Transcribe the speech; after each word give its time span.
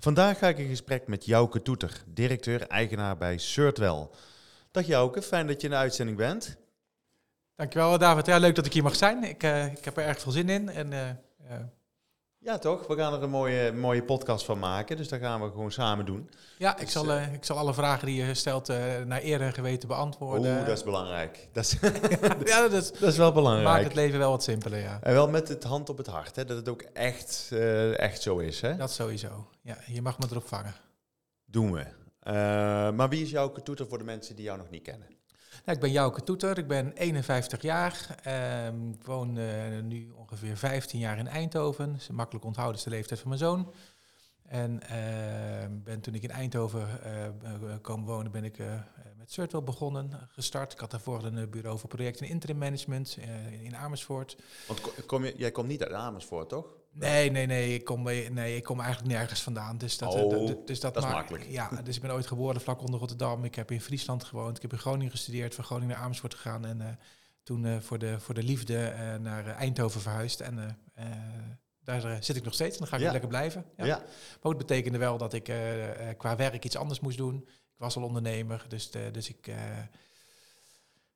Vandaag 0.00 0.38
ga 0.38 0.48
ik 0.48 0.58
in 0.58 0.68
gesprek 0.68 1.06
met 1.06 1.24
Jouke 1.24 1.62
Toeter, 1.62 2.02
directeur-eigenaar 2.06 3.16
bij 3.16 3.38
Surtwell. 3.38 4.08
Dag 4.70 4.86
Jouke, 4.86 5.22
fijn 5.22 5.46
dat 5.46 5.60
je 5.60 5.66
in 5.66 5.72
de 5.72 5.78
uitzending 5.78 6.16
bent. 6.16 6.56
Dankjewel 7.54 7.98
David. 7.98 8.26
Ja, 8.26 8.38
leuk 8.38 8.54
dat 8.54 8.66
ik 8.66 8.72
hier 8.72 8.82
mag 8.82 8.96
zijn. 8.96 9.24
Ik, 9.24 9.42
uh, 9.42 9.66
ik 9.66 9.84
heb 9.84 9.96
er 9.96 10.04
erg 10.04 10.20
veel 10.20 10.32
zin 10.32 10.48
in. 10.48 10.68
En, 10.68 10.92
uh, 10.92 11.08
uh, 11.50 11.56
ja, 12.48 12.58
toch? 12.58 12.86
We 12.86 12.96
gaan 12.96 13.12
er 13.12 13.22
een 13.22 13.30
mooie, 13.30 13.72
mooie 13.72 14.02
podcast 14.02 14.44
van 14.44 14.58
maken. 14.58 14.96
Dus 14.96 15.08
dat 15.08 15.20
gaan 15.20 15.42
we 15.42 15.50
gewoon 15.50 15.72
samen 15.72 16.04
doen. 16.04 16.30
Ja, 16.58 16.72
dus, 16.72 16.82
ik, 16.82 16.88
zal, 16.88 17.06
uh, 17.06 17.32
ik 17.32 17.44
zal 17.44 17.56
alle 17.56 17.74
vragen 17.74 18.06
die 18.06 18.24
je 18.24 18.34
stelt 18.34 18.70
uh, 18.70 18.76
naar 19.06 19.22
eer 19.22 19.40
en 19.40 19.52
geweten 19.52 19.88
beantwoorden. 19.88 20.56
Oeh, 20.56 20.66
dat 20.66 20.76
is 20.76 20.84
belangrijk. 20.84 21.48
Dat 21.52 21.64
is, 21.64 21.76
ja, 22.44 22.60
dat 22.60 22.72
is, 22.72 22.92
dat 23.00 23.08
is 23.08 23.16
wel 23.16 23.32
belangrijk. 23.32 23.68
Maakt 23.68 23.84
het 23.84 23.94
leven 23.94 24.18
wel 24.18 24.30
wat 24.30 24.42
simpeler, 24.42 24.80
ja. 24.80 24.98
En 25.02 25.12
wel 25.12 25.28
met 25.28 25.48
het 25.48 25.64
hand 25.64 25.88
op 25.88 25.96
het 25.96 26.06
hart, 26.06 26.36
hè? 26.36 26.44
dat 26.44 26.56
het 26.56 26.68
ook 26.68 26.82
echt, 26.92 27.50
uh, 27.52 27.98
echt 27.98 28.22
zo 28.22 28.38
is. 28.38 28.60
Hè? 28.60 28.76
Dat 28.76 28.90
sowieso. 28.90 29.48
Ja, 29.62 29.76
je 29.86 30.02
mag 30.02 30.18
me 30.18 30.26
erop 30.30 30.48
vangen. 30.48 30.74
Doen 31.44 31.72
we. 31.72 31.84
maar 32.92 33.08
wie 33.08 33.22
is 33.22 33.30
jouw 33.30 33.52
toeter 33.52 33.86
voor 33.86 33.98
de 33.98 34.04
mensen 34.04 34.36
die 34.36 34.44
jou 34.44 34.58
nog 34.58 34.70
niet 34.70 34.82
kennen? 34.82 35.17
Ik 35.68 35.80
ben 35.80 35.90
Jouke 35.90 36.22
Toeter, 36.22 36.58
ik 36.58 36.66
ben 36.66 36.92
51 36.92 37.62
jaar. 37.62 38.16
Ik 38.20 38.26
uh, 38.26 38.80
woon 39.04 39.36
uh, 39.36 39.78
nu 39.82 40.10
ongeveer 40.10 40.56
15 40.56 40.98
jaar 40.98 41.18
in 41.18 41.26
Eindhoven. 41.26 41.98
Makkelijk 42.12 42.44
onthouden, 42.44 42.76
is 42.76 42.84
de 42.84 42.90
leeftijd 42.90 43.20
van 43.20 43.28
mijn 43.28 43.40
zoon. 43.40 43.72
En 44.42 44.80
uh, 44.82 44.88
ben, 45.84 46.00
toen 46.00 46.14
ik 46.14 46.22
in 46.22 46.30
Eindhoven 46.30 46.88
kwam 47.82 48.04
wonen, 48.04 48.32
ben 48.32 48.44
ik 48.44 48.58
met 49.16 49.32
Surtwell 49.32 49.62
begonnen, 49.62 50.28
gestart. 50.32 50.72
Ik 50.72 50.78
had 50.78 50.90
daarvoor 50.90 51.24
een 51.24 51.50
bureau 51.50 51.78
voor 51.78 51.88
project 51.88 52.20
en 52.20 52.28
interim 52.28 52.58
management 52.58 53.18
in 53.62 53.76
Amersfoort. 53.76 54.36
Want 54.66 55.06
kom 55.06 55.24
je, 55.24 55.34
jij 55.36 55.50
komt 55.50 55.68
niet 55.68 55.82
uit 55.82 55.92
Amersfoort, 55.92 56.48
toch? 56.48 56.77
Nee, 56.98 57.30
nee, 57.30 57.46
nee. 57.46 57.74
Ik 57.74 57.84
kom, 57.84 58.02
nee, 58.02 58.56
ik 58.56 58.62
kom 58.64 58.80
eigenlijk 58.80 59.12
nergens 59.14 59.42
vandaan. 59.42 59.78
Dus 59.78 59.98
dat, 59.98 60.14
oh, 60.14 60.46
dat, 60.46 60.66
dus 60.66 60.80
dat, 60.80 60.94
dat 60.94 61.02
is 61.04 61.10
maakt- 61.10 61.14
makkelijk. 61.30 61.50
Ja, 61.50 61.70
dus 61.84 61.96
ik 61.96 62.02
ben 62.02 62.10
ooit 62.12 62.26
geboren 62.26 62.60
vlak 62.60 62.80
onder 62.80 62.98
Rotterdam. 63.00 63.44
Ik 63.44 63.54
heb 63.54 63.70
in 63.70 63.80
Friesland 63.80 64.24
gewoond. 64.24 64.56
Ik 64.56 64.62
heb 64.62 64.72
in 64.72 64.78
Groningen 64.78 65.10
gestudeerd, 65.10 65.54
van 65.54 65.64
Groningen 65.64 65.94
naar 65.94 66.04
Amersfoort 66.04 66.34
gegaan. 66.34 66.64
En 66.66 66.80
uh, 66.80 66.86
toen 67.42 67.64
uh, 67.64 67.76
voor, 67.80 67.98
de, 67.98 68.20
voor 68.20 68.34
de 68.34 68.42
liefde 68.42 68.92
uh, 68.94 69.14
naar 69.14 69.46
Eindhoven 69.46 70.00
verhuisd. 70.00 70.40
En 70.40 70.78
daar 71.84 72.24
zit 72.24 72.36
ik 72.36 72.44
nog 72.44 72.54
steeds 72.54 72.72
en 72.72 72.78
dan 72.78 72.88
ga 72.88 72.96
ik 72.96 73.02
Ja. 73.02 73.10
lekker 73.10 73.28
blijven. 73.28 73.64
Ja. 73.76 73.84
Ja. 73.84 73.96
Maar 74.42 74.52
het 74.52 74.56
betekende 74.58 74.98
wel 74.98 75.18
dat 75.18 75.32
ik 75.32 75.48
eh, 75.48 76.08
eh, 76.10 76.16
qua 76.18 76.36
werk 76.36 76.64
iets 76.64 76.76
anders 76.76 77.00
moest 77.00 77.16
doen. 77.16 77.36
Ik 77.48 77.84
was 77.84 77.96
al 77.96 78.02
ondernemer, 78.02 78.64
dus, 78.68 78.90
de, 78.90 79.10
dus 79.12 79.28
ik, 79.28 79.46
eh, 79.46 79.54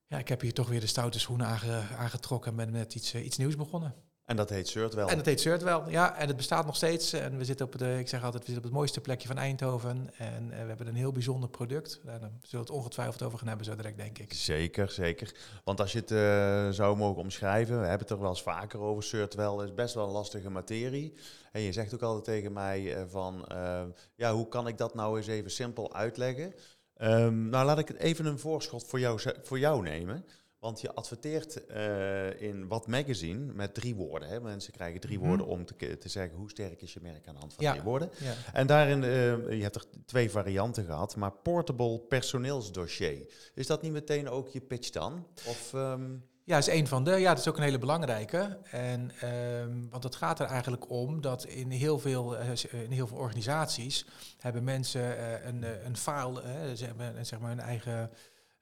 ja, 0.07 0.19
ik 0.19 0.29
heb 0.29 0.41
hier 0.41 0.53
toch 0.53 0.69
weer 0.69 0.81
de 0.81 0.87
stoute 0.87 1.19
schoenen 1.21 1.47
aange, 1.47 1.83
aangetrokken 1.99 2.51
en 2.51 2.57
ben 2.57 2.71
met 2.71 2.95
iets, 2.95 3.13
eh, 3.15 3.25
iets 3.25 3.37
nieuws 3.37 3.57
begonnen. 3.57 3.95
En 4.25 4.37
dat 4.37 4.51
heet 4.51 4.69
Surtwell. 4.69 5.07
En 5.07 5.17
dat 5.17 5.27
heet 5.27 5.41
Surtwell, 5.41 5.83
ja. 5.89 6.17
En 6.17 6.27
het 6.27 6.37
bestaat 6.37 6.67
nog 6.67 6.77
steeds. 6.77 7.13
En 7.13 7.39
we 7.39 7.45
zitten 7.45 7.67
op 7.67 7.79
de, 7.79 7.99
ik 7.99 8.09
zeg 8.09 8.25
altijd, 8.25 8.43
we 8.45 8.51
zitten 8.51 8.65
op 8.65 8.71
het 8.71 8.79
mooiste 8.79 9.01
plekje 9.01 9.29
van 9.29 9.39
Eindhoven. 9.39 10.11
En 10.17 10.51
eh, 10.51 10.61
we 10.61 10.69
hebben 10.69 10.87
een 10.87 10.95
heel 10.95 11.13
bijzonder 11.13 11.49
product. 11.49 12.01
Daar 12.05 12.19
zullen 12.19 12.41
we 12.51 12.59
het 12.59 12.71
ongetwijfeld 12.71 13.23
over 13.23 13.39
gaan 13.39 13.49
hebben 13.49 13.67
zo 13.67 13.77
direct, 13.77 13.97
denk 13.97 14.19
ik. 14.19 14.33
Zeker, 14.33 14.91
zeker. 14.91 15.35
Want 15.65 15.81
als 15.81 15.93
je 15.93 15.99
het 15.99 16.11
eh, 16.11 16.69
zou 16.71 16.97
mogen 16.97 17.23
omschrijven, 17.23 17.81
we 17.81 17.87
hebben 17.87 18.07
het 18.07 18.11
er 18.11 18.21
wel 18.21 18.31
eens 18.31 18.43
vaker 18.43 18.81
over, 18.81 19.03
Surtwell 19.03 19.51
Het 19.51 19.69
is 19.69 19.75
best 19.75 19.95
wel 19.95 20.07
een 20.07 20.13
lastige 20.13 20.51
materie. 20.51 21.15
En 21.53 21.61
je 21.61 21.73
zegt 21.73 21.95
ook 21.95 22.03
altijd 22.03 22.25
tegen 22.25 22.53
mij 22.53 22.95
eh, 22.95 23.03
van, 23.09 23.47
eh, 23.47 23.83
ja, 24.15 24.33
hoe 24.33 24.49
kan 24.49 24.69
ik 24.69 24.79
dat 24.79 24.95
nou 24.95 25.17
eens 25.17 25.27
even 25.27 25.51
simpel 25.51 25.95
uitleggen? 25.95 26.55
Ehm, 26.97 27.49
nou, 27.49 27.65
laat 27.65 27.79
ik 27.79 27.99
even 27.99 28.27
een 28.27 28.39
voorschot 28.39 28.85
voor 28.85 29.01
jou, 29.01 29.21
voor 29.43 29.59
jou 29.59 29.83
nemen. 29.83 30.25
Want 30.63 30.81
je 30.81 30.93
adverteert 30.95 31.67
eh, 31.67 32.41
in 32.41 32.69
Wat 32.69 32.87
Magazine 32.87 33.53
met 33.53 33.75
drie 33.75 33.95
woorden. 33.95 34.29
Hè? 34.29 34.41
Mensen 34.41 34.73
krijgen 34.73 35.01
drie 35.01 35.19
Mhm. 35.19 35.27
woorden 35.29 35.47
om 35.47 35.65
te, 35.65 35.99
te 35.99 36.09
zeggen 36.09 36.37
hoe 36.37 36.51
sterk 36.51 36.83
is 36.83 36.93
je 36.93 37.01
merk 37.03 37.27
aan 37.29 37.35
de 37.35 37.41
hand 37.41 37.55
van 37.55 37.65
Ja. 37.65 37.71
drie 37.71 37.83
woorden. 37.83 38.11
Ja. 38.19 38.33
En 38.53 38.67
daarin, 38.67 39.03
eh, 39.03 39.09
je 39.57 39.63
hebt 39.63 39.75
er 39.75 39.85
twee 40.07 40.31
varianten 40.31 40.85
gehad, 40.85 41.17
maar 41.17 41.33
portable 41.33 41.99
personeelsdossier. 41.99 43.27
Is 43.55 43.67
dat 43.67 43.83
niet 43.83 43.93
meteen 43.93 44.29
ook 44.29 44.49
je 44.49 44.61
pitch 44.61 44.91
dan? 44.91 45.27
Of, 45.47 45.75
ehm, 45.75 46.11
Ja, 46.45 46.59
is 46.59 46.67
een 46.67 46.87
van 46.87 47.05
de. 47.05 47.11
Ja, 47.11 47.29
dat 47.29 47.39
is 47.39 47.49
ook 47.49 47.57
een 47.57 47.63
hele 47.63 47.79
belangrijke. 47.79 48.59
En, 48.71 49.11
ehm, 49.21 49.89
want 49.91 50.03
het 50.05 50.15
gaat 50.15 50.41
er 50.41 50.47
eigenlijk 50.47 50.91
om 50.91 51.21
dat 51.21 51.45
in 51.45 51.71
heel 51.71 51.99
veel, 51.99 52.37
eh, 52.37 52.49
in 52.85 52.91
heel 52.91 53.07
veel 53.07 53.17
organisaties 53.17 54.07
hebben 54.39 54.65
mensen 54.65 55.03
een, 55.49 55.65
een 55.87 55.97
file, 55.97 56.43
ze 56.77 56.85
hebben 56.85 57.27
zeg 57.27 57.39
maar 57.41 57.51
een 57.51 57.61
eigen 57.61 58.11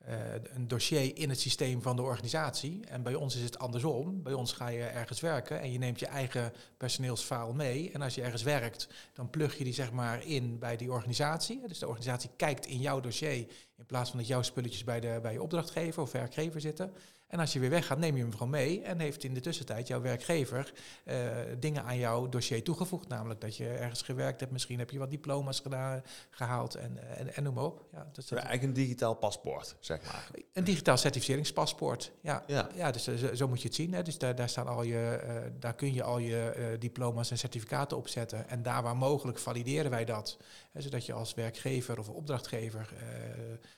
eh, 0.00 0.16
een 0.54 0.68
dossier 0.68 1.16
in 1.16 1.28
het 1.28 1.40
systeem 1.40 1.82
van 1.82 1.96
de 1.96 2.02
organisatie. 2.02 2.80
En 2.86 3.02
bij 3.02 3.14
ons 3.14 3.36
is 3.36 3.42
het 3.42 3.58
andersom. 3.58 4.22
Bij 4.22 4.32
ons 4.32 4.52
ga 4.52 4.68
je 4.68 4.82
ergens 4.82 5.20
werken 5.20 5.60
en 5.60 5.72
je 5.72 5.78
neemt 5.78 6.00
je 6.00 6.06
eigen 6.06 6.52
personeelsfile 6.76 7.54
mee. 7.54 7.90
En 7.92 8.02
als 8.02 8.14
je 8.14 8.22
ergens 8.22 8.42
werkt, 8.42 8.88
dan 9.12 9.30
plug 9.30 9.58
je 9.58 9.64
die 9.64 9.72
zeg 9.72 9.92
maar 9.92 10.24
in 10.24 10.58
bij 10.58 10.76
die 10.76 10.92
organisatie. 10.92 11.66
Dus 11.66 11.78
de 11.78 11.86
organisatie 11.86 12.30
kijkt 12.36 12.66
in 12.66 12.78
jouw 12.78 13.00
dossier 13.00 13.46
in 13.76 13.86
plaats 13.86 14.10
van 14.10 14.18
dat 14.18 14.28
jouw 14.28 14.42
spulletjes 14.42 14.84
bij, 14.84 15.00
de, 15.00 15.18
bij 15.22 15.32
je 15.32 15.42
opdrachtgever 15.42 16.02
of 16.02 16.12
werkgever 16.12 16.60
zitten. 16.60 16.92
En 17.30 17.38
als 17.38 17.52
je 17.52 17.58
weer 17.58 17.70
weggaat, 17.70 17.98
neem 17.98 18.16
je 18.16 18.22
hem 18.22 18.32
gewoon 18.32 18.50
mee. 18.50 18.82
En 18.82 18.98
heeft 18.98 19.24
in 19.24 19.34
de 19.34 19.40
tussentijd 19.40 19.86
jouw 19.86 20.00
werkgever 20.00 20.72
eh, 21.04 21.16
dingen 21.58 21.84
aan 21.84 21.98
jouw 21.98 22.28
dossier 22.28 22.62
toegevoegd. 22.62 23.08
Namelijk 23.08 23.40
dat 23.40 23.56
je 23.56 23.68
ergens 23.68 24.02
gewerkt 24.02 24.40
hebt. 24.40 24.52
Misschien 24.52 24.78
heb 24.78 24.90
je 24.90 24.98
wat 24.98 25.10
diploma's 25.10 25.60
gedaan, 25.60 26.02
gehaald 26.30 26.74
en, 26.74 27.16
en, 27.16 27.34
en 27.34 27.42
noem 27.42 27.54
maar 27.54 27.64
op. 27.64 27.84
Ja, 27.92 28.08
dat 28.12 28.24
is 28.24 28.30
ja, 28.30 28.36
eigenlijk 28.36 28.62
een 28.62 28.72
digitaal 28.72 29.14
paspoort, 29.14 29.76
zeg 29.80 30.02
maar. 30.04 30.30
een 30.52 30.64
digitaal 30.64 30.96
certificeringspaspoort. 30.96 32.12
Ja, 32.20 32.44
Ja. 32.46 32.68
ja 32.74 32.90
dus 32.90 33.06
eh, 33.06 33.14
zo, 33.14 33.34
zo 33.34 33.48
moet 33.48 33.62
je 33.62 33.66
het 33.66 33.76
zien. 33.76 33.92
Hè. 33.92 34.02
Dus 34.02 34.18
daar, 34.18 34.34
daar, 34.34 34.48
staan 34.48 34.66
al 34.66 34.82
je, 34.82 35.20
eh, 35.22 35.50
daar 35.58 35.74
kun 35.74 35.94
je 35.94 36.02
al 36.02 36.18
je 36.18 36.76
diploma's 36.78 37.30
en 37.30 37.38
certificaten 37.38 37.96
op 37.96 38.08
zetten. 38.08 38.48
En 38.48 38.62
daar 38.62 38.82
waar 38.82 38.96
mogelijk 38.96 39.38
valideren 39.38 39.90
wij 39.90 40.04
dat. 40.04 40.36
Hè, 40.72 40.80
zodat 40.80 41.06
je 41.06 41.12
als 41.12 41.34
werkgever 41.34 41.98
of 41.98 42.08
opdrachtgever 42.08 42.92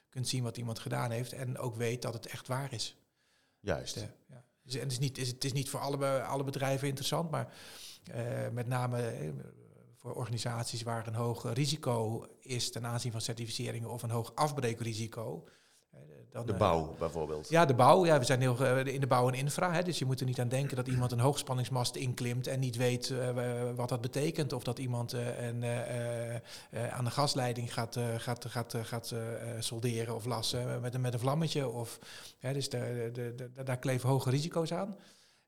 kunt 0.09 0.29
zien 0.29 0.43
wat 0.43 0.57
iemand 0.57 0.79
gedaan 0.79 1.11
heeft. 1.11 1.33
En 1.33 1.59
ook 1.59 1.77
weet 1.77 2.03
dat 2.03 2.15
het 2.15 2.27
echt 2.27 2.49
waar 2.49 2.73
is. 2.73 2.97
Juist. 3.63 3.95
Ja. 4.29 4.45
Dus, 4.63 4.75
en 4.75 4.81
het, 4.81 4.93
is 4.93 4.99
niet, 4.99 5.19
is- 5.19 5.29
het 5.29 5.45
is 5.45 5.53
niet 5.53 5.71
voor 5.71 5.81
alle, 5.81 6.23
alle 6.23 6.45
bedrijven 6.45 6.89
interessant, 6.89 7.31
maar 7.31 7.55
eh, 8.05 8.49
met 8.53 8.67
name 8.67 9.03
eh, 9.03 9.29
voor 9.97 10.15
organisaties 10.15 10.83
waar 10.83 11.07
een 11.07 11.15
hoog 11.15 11.53
risico 11.55 12.27
is 12.41 12.71
ten 12.71 12.87
aanzien 12.87 13.13
van 13.13 13.21
certificeringen 13.21 13.91
of 13.91 14.03
een 14.03 14.11
hoog 14.11 14.35
afbreekrisico. 14.35 15.45
Dan, 16.33 16.47
De 16.47 16.53
eh, 16.53 16.59
bouw 16.59 16.95
bijvoorbeeld. 16.99 17.49
ja, 17.49 17.65
de 17.65 17.75
bouw. 17.75 18.07
Ja, 18.07 18.19
we 18.19 18.25
zijn 18.25 18.41
heel 18.41 18.59
eh, 18.59 18.95
in 18.95 19.01
de 19.01 19.07
bouw 19.07 19.29
en 19.29 19.35
infra. 19.35 19.73
Hè, 19.73 19.83
dus 19.83 19.99
je 19.99 20.05
moet 20.05 20.21
er 20.21 20.27
niet 20.27 20.41
aan 20.41 20.49
denken 20.49 20.77
dat 20.77 20.89
iemand 20.89 21.13
een 21.13 21.21
hoogspanningsmast 21.21 21.97
inklimt 21.97 22.47
en 22.47 22.61
niet 22.61 22.77
weet 22.77 23.11
eh, 23.11 23.29
wat 23.75 23.89
dat 23.89 24.01
betekent. 24.01 24.53
Of 24.53 24.63
dat 24.63 24.79
iemand 24.79 25.13
een, 25.13 25.65
aan 26.91 27.05
de 27.05 27.11
gasleiding 27.11 27.73
gaat, 27.73 27.99
gaat, 28.17 28.45
gaat, 28.49 28.75
gaat 28.83 29.15
solderen 29.59 30.15
of 30.15 30.25
lassen 30.25 30.81
met 30.81 30.95
een, 30.95 31.01
met 31.01 31.13
een 31.13 31.21
vlammetje. 31.21 31.69
Of, 31.69 31.99
hè, 32.39 32.53
dus 32.53 32.69
de, 32.69 33.11
de, 33.13 33.35
de, 33.35 33.63
daar 33.63 33.79
kleven 33.79 34.09
hoge 34.09 34.31
risico's 34.31 34.73
aan. 34.73 34.97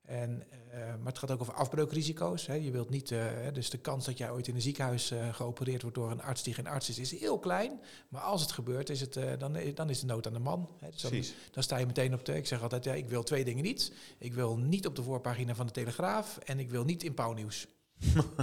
En, 0.05 0.43
eh, 0.71 0.79
maar 0.79 1.05
het 1.05 1.17
gaat 1.17 1.31
ook 1.31 1.41
over 1.41 1.53
afbreukrisico's. 1.53 2.47
Hè. 2.47 2.53
Je 2.53 2.71
wilt 2.71 2.89
niet, 2.89 3.11
eh, 3.11 3.25
dus 3.53 3.69
de 3.69 3.77
kans 3.77 4.05
dat 4.05 4.17
jij 4.17 4.31
ooit 4.31 4.47
in 4.47 4.55
een 4.55 4.61
ziekenhuis 4.61 5.11
eh, 5.11 5.33
geopereerd 5.33 5.81
wordt 5.81 5.97
door 5.97 6.11
een 6.11 6.21
arts 6.21 6.43
die 6.43 6.53
geen 6.53 6.67
arts 6.67 6.89
is, 6.89 6.99
is 6.99 7.19
heel 7.19 7.39
klein. 7.39 7.79
Maar 8.09 8.21
als 8.21 8.41
het 8.41 8.51
gebeurt, 8.51 8.89
is 8.89 9.01
het, 9.01 9.13
dan, 9.39 9.57
dan 9.73 9.89
is 9.89 9.99
de 9.99 10.05
nood 10.05 10.27
aan 10.27 10.33
de 10.33 10.39
man. 10.39 10.69
Hè. 10.79 10.89
Dus 10.89 11.33
dan, 11.51 11.63
sta 11.63 11.77
je 11.77 11.85
meteen 11.85 12.13
op 12.13 12.25
de. 12.25 12.35
Ik 12.35 12.47
zeg 12.47 12.61
altijd, 12.61 12.83
ja, 12.83 12.93
ik 12.93 13.09
wil 13.09 13.23
twee 13.23 13.45
dingen 13.45 13.63
niet. 13.63 13.93
Ik 14.17 14.33
wil 14.33 14.57
niet 14.57 14.87
op 14.87 14.95
de 14.95 15.03
voorpagina 15.03 15.55
van 15.55 15.65
de 15.65 15.71
Telegraaf 15.71 16.37
en 16.37 16.59
ik 16.59 16.69
wil 16.69 16.83
niet 16.83 17.03
in 17.03 17.13
Pauwnieuws. 17.13 17.67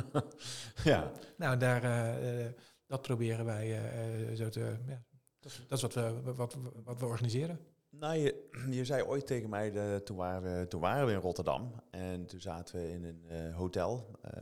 ja. 0.85 1.12
Nou, 1.37 1.56
daar, 1.56 2.14
dat 2.87 3.03
proberen 3.03 3.44
wij 3.44 3.81
zo 4.37 4.49
te. 4.49 4.76
Ja, 4.87 5.03
dat, 5.41 5.53
dat 5.69 5.79
is 5.79 5.82
wat 5.82 5.94
we, 5.94 6.32
wat, 6.35 6.56
wat 6.85 6.99
we 6.99 7.06
organiseren. 7.06 7.61
Nou, 7.98 8.16
je, 8.16 8.48
je 8.78 8.84
zei 8.84 9.02
ooit 9.02 9.26
tegen 9.26 9.50
mij, 9.50 9.70
de, 9.70 10.00
toen, 10.04 10.16
waren 10.16 10.58
we, 10.58 10.68
toen 10.68 10.80
waren 10.80 11.06
we 11.06 11.12
in 11.12 11.18
Rotterdam. 11.18 11.72
En 11.90 12.26
toen 12.26 12.40
zaten 12.40 12.74
we 12.74 12.90
in 12.90 13.04
een 13.04 13.24
eh, 13.28 13.56
hotel, 13.56 14.18
eh, 14.20 14.32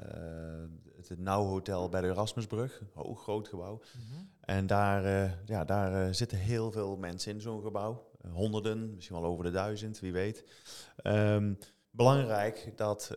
het 1.08 1.19
Nauw 1.19 1.44
Hotel 1.44 1.88
bij 1.88 2.00
de 2.00 2.06
Erasmusbrug, 2.06 2.82
hoog 2.94 3.23
groot 3.23 3.49
gebouw. 3.49 3.81
En 4.41 4.67
daar, 4.67 5.05
eh, 5.05 5.31
ja, 5.44 5.64
daar 5.64 6.06
eh, 6.06 6.12
zitten 6.12 6.38
heel 6.38 6.70
veel 6.70 6.97
mensen 6.97 7.32
in 7.32 7.41
zo'n 7.41 7.62
gebouw, 7.62 8.08
Eh, 8.20 8.32
honderden, 8.32 8.94
misschien 8.94 9.17
wel 9.20 9.31
over 9.31 9.44
de 9.44 9.50
duizend, 9.50 10.00
wie 10.00 10.12
weet. 10.12 10.44
Ehm, 10.97 11.55
belangrijk 11.91 12.73
dat, 12.76 13.17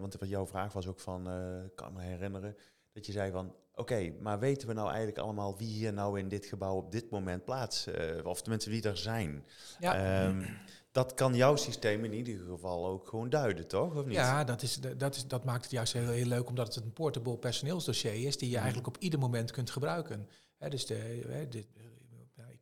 want 0.00 0.16
wat 0.18 0.28
jouw 0.28 0.46
vraag 0.46 0.72
was 0.72 0.86
ook 0.86 1.00
van, 1.00 1.28
kan 1.74 1.92
me 1.92 2.02
herinneren, 2.02 2.56
dat 2.92 3.06
je 3.06 3.12
zei 3.12 3.30
van, 3.30 3.54
oké, 3.74 4.12
maar 4.20 4.38
weten 4.38 4.68
we 4.68 4.74
nou 4.74 4.88
eigenlijk 4.88 5.18
allemaal 5.18 5.58
wie 5.58 5.68
hier 5.68 5.92
nou 5.92 6.18
in 6.18 6.28
dit 6.28 6.46
gebouw 6.46 6.76
op 6.76 6.92
dit 6.92 7.10
moment 7.10 7.44
plaats, 7.44 7.88
uh, 7.88 8.24
of 8.24 8.40
tenminste 8.42 8.70
wie 8.70 8.82
er 8.82 8.96
zijn? 8.96 9.44
Ja. 9.78 10.24
Um, 10.26 10.46
dat 10.92 11.14
kan 11.14 11.34
jouw 11.34 11.56
systeem 11.56 12.04
in 12.04 12.12
ieder 12.12 12.44
geval 12.44 12.86
ook 12.86 13.08
gewoon 13.08 13.30
duiden, 13.30 13.66
toch? 13.66 13.96
Of 13.96 14.04
niet? 14.04 14.14
Ja, 14.14 14.44
dat, 14.44 14.62
is, 14.62 14.80
dat, 14.96 15.16
is, 15.16 15.26
dat 15.26 15.44
maakt 15.44 15.62
het 15.62 15.70
juist 15.70 15.92
heel, 15.92 16.08
heel 16.08 16.26
leuk, 16.26 16.48
omdat 16.48 16.74
het 16.74 16.84
een 16.84 16.92
portable 16.92 17.38
personeelsdossier 17.38 18.26
is 18.26 18.36
die 18.36 18.48
je 18.48 18.54
mhm. 18.54 18.64
eigenlijk 18.64 18.96
op 18.96 19.02
ieder 19.02 19.18
moment 19.18 19.50
kunt 19.50 19.70
gebruiken. 19.70 20.28
dus 20.58 20.86
de, 20.86 21.46
de, 21.50 21.64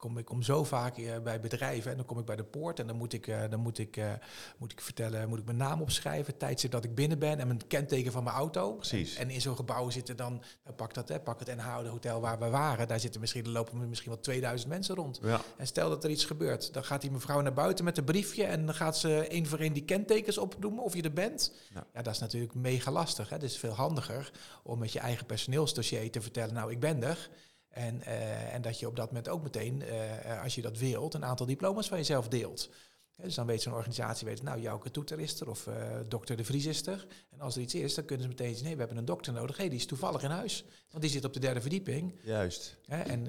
kom, 0.00 0.18
ik 0.18 0.24
kom 0.24 0.42
zo 0.42 0.64
vaak 0.64 0.98
uh, 0.98 1.18
bij 1.18 1.40
bedrijven 1.40 1.90
en 1.90 1.96
dan 1.96 2.06
kom 2.06 2.18
ik 2.18 2.24
bij 2.24 2.36
de 2.36 2.44
poort 2.44 2.78
en 2.80 2.86
dan 2.86 2.96
moet 2.96 3.12
ik, 3.12 3.26
uh, 3.26 3.40
dan 3.50 3.60
moet 3.60 3.78
ik, 3.78 3.96
uh, 3.96 4.12
moet 4.58 4.72
ik 4.72 4.80
vertellen, 4.80 5.28
moet 5.28 5.38
ik 5.38 5.44
mijn 5.44 5.56
naam 5.56 5.80
opschrijven, 5.80 6.36
tijdstip 6.36 6.70
dat 6.70 6.84
ik 6.84 6.94
binnen 6.94 7.18
ben 7.18 7.38
en 7.38 7.46
mijn 7.46 7.66
kenteken 7.66 8.12
van 8.12 8.24
mijn 8.24 8.36
auto. 8.36 8.72
Precies. 8.72 9.16
En, 9.16 9.30
in 9.30 9.40
zo'n 9.40 9.56
gebouw 9.56 9.90
zitten 9.90 10.16
dan, 10.16 10.42
nou, 10.64 10.76
pak 10.76 10.94
dat, 10.94 11.08
hè, 11.08 11.20
pak 11.20 11.38
het 11.38 11.56
NH, 11.56 11.82
de 11.82 11.88
hotel 11.88 12.20
waar 12.20 12.38
we 12.38 12.48
waren, 12.48 12.88
daar 12.88 13.00
zitten 13.00 13.20
misschien, 13.20 13.44
er 13.44 13.50
lopen 13.50 13.88
misschien 13.88 14.10
wel 14.10 14.20
2000 14.20 14.70
mensen 14.70 14.94
rond. 14.94 15.18
Ja. 15.22 15.40
En 15.56 15.66
stel 15.66 15.88
dat 15.88 16.04
er 16.04 16.10
iets 16.10 16.24
gebeurt, 16.24 16.72
dan 16.72 16.84
gaat 16.84 17.00
die 17.00 17.10
mevrouw 17.10 17.40
naar 17.40 17.54
buiten 17.54 17.84
met 17.84 17.98
een 17.98 18.04
briefje 18.04 18.44
en 18.44 18.66
dan 18.66 18.74
gaat 18.74 18.98
ze 18.98 19.26
één 19.26 19.46
voor 19.46 19.58
één 19.58 19.72
die 19.72 19.84
kentekens 19.84 20.38
opdoen 20.38 20.78
of 20.78 20.94
je 20.94 21.02
er 21.02 21.12
bent. 21.12 21.52
Ja. 21.74 21.86
ja, 21.94 22.02
dat 22.02 22.14
is 22.14 22.20
natuurlijk 22.20 22.54
mega 22.54 22.90
lastig. 22.90 23.28
Hè. 23.28 23.34
Het 23.34 23.44
is 23.44 23.58
veel 23.58 23.72
handiger 23.72 24.30
om 24.62 24.78
met 24.78 24.92
je 24.92 24.98
eigen 24.98 25.26
personeelsdossier 25.26 26.10
te 26.10 26.20
vertellen, 26.20 26.54
nou 26.54 26.70
ik 26.70 26.80
ben 26.80 27.02
er. 27.02 27.30
En, 27.70 28.00
uh, 28.06 28.54
en 28.54 28.62
dat 28.62 28.78
je 28.78 28.86
op 28.86 28.96
dat 28.96 29.06
moment 29.06 29.28
ook 29.28 29.42
meteen, 29.42 29.82
uh, 29.82 30.42
als 30.42 30.54
je 30.54 30.62
dat 30.62 30.78
wilt, 30.78 31.14
een 31.14 31.24
aantal 31.24 31.46
diploma's 31.46 31.88
van 31.88 31.98
jezelf 31.98 32.28
deelt. 32.28 32.70
dus 33.16 33.34
dan 33.34 33.46
weet 33.46 33.62
zo'n 33.62 33.72
organisatie, 33.72 34.26
weet, 34.26 34.42
nou, 34.42 34.60
Jouke 34.60 34.90
Toeter 34.90 35.20
is 35.20 35.40
er 35.40 35.50
of 35.50 35.66
uh, 35.66 35.74
dokter 36.08 36.36
De 36.36 36.44
Vries 36.44 36.66
is 36.66 36.86
er. 36.86 37.06
En 37.30 37.40
als 37.40 37.56
er 37.56 37.62
iets 37.62 37.74
is, 37.74 37.94
dan 37.94 38.04
kunnen 38.04 38.24
ze 38.24 38.30
meteen 38.30 38.48
zeggen, 38.48 38.64
nee, 38.64 38.74
we 38.74 38.80
hebben 38.80 38.98
een 38.98 39.04
dokter 39.04 39.32
nodig. 39.32 39.56
Hé, 39.56 39.62
hey, 39.62 39.70
die 39.70 39.78
is 39.78 39.86
toevallig 39.86 40.22
in 40.22 40.30
huis, 40.30 40.64
want 40.90 41.02
die 41.02 41.12
zit 41.12 41.24
op 41.24 41.32
de 41.32 41.40
derde 41.40 41.60
verdieping. 41.60 42.20
Juist. 42.22 42.76
en 42.86 43.26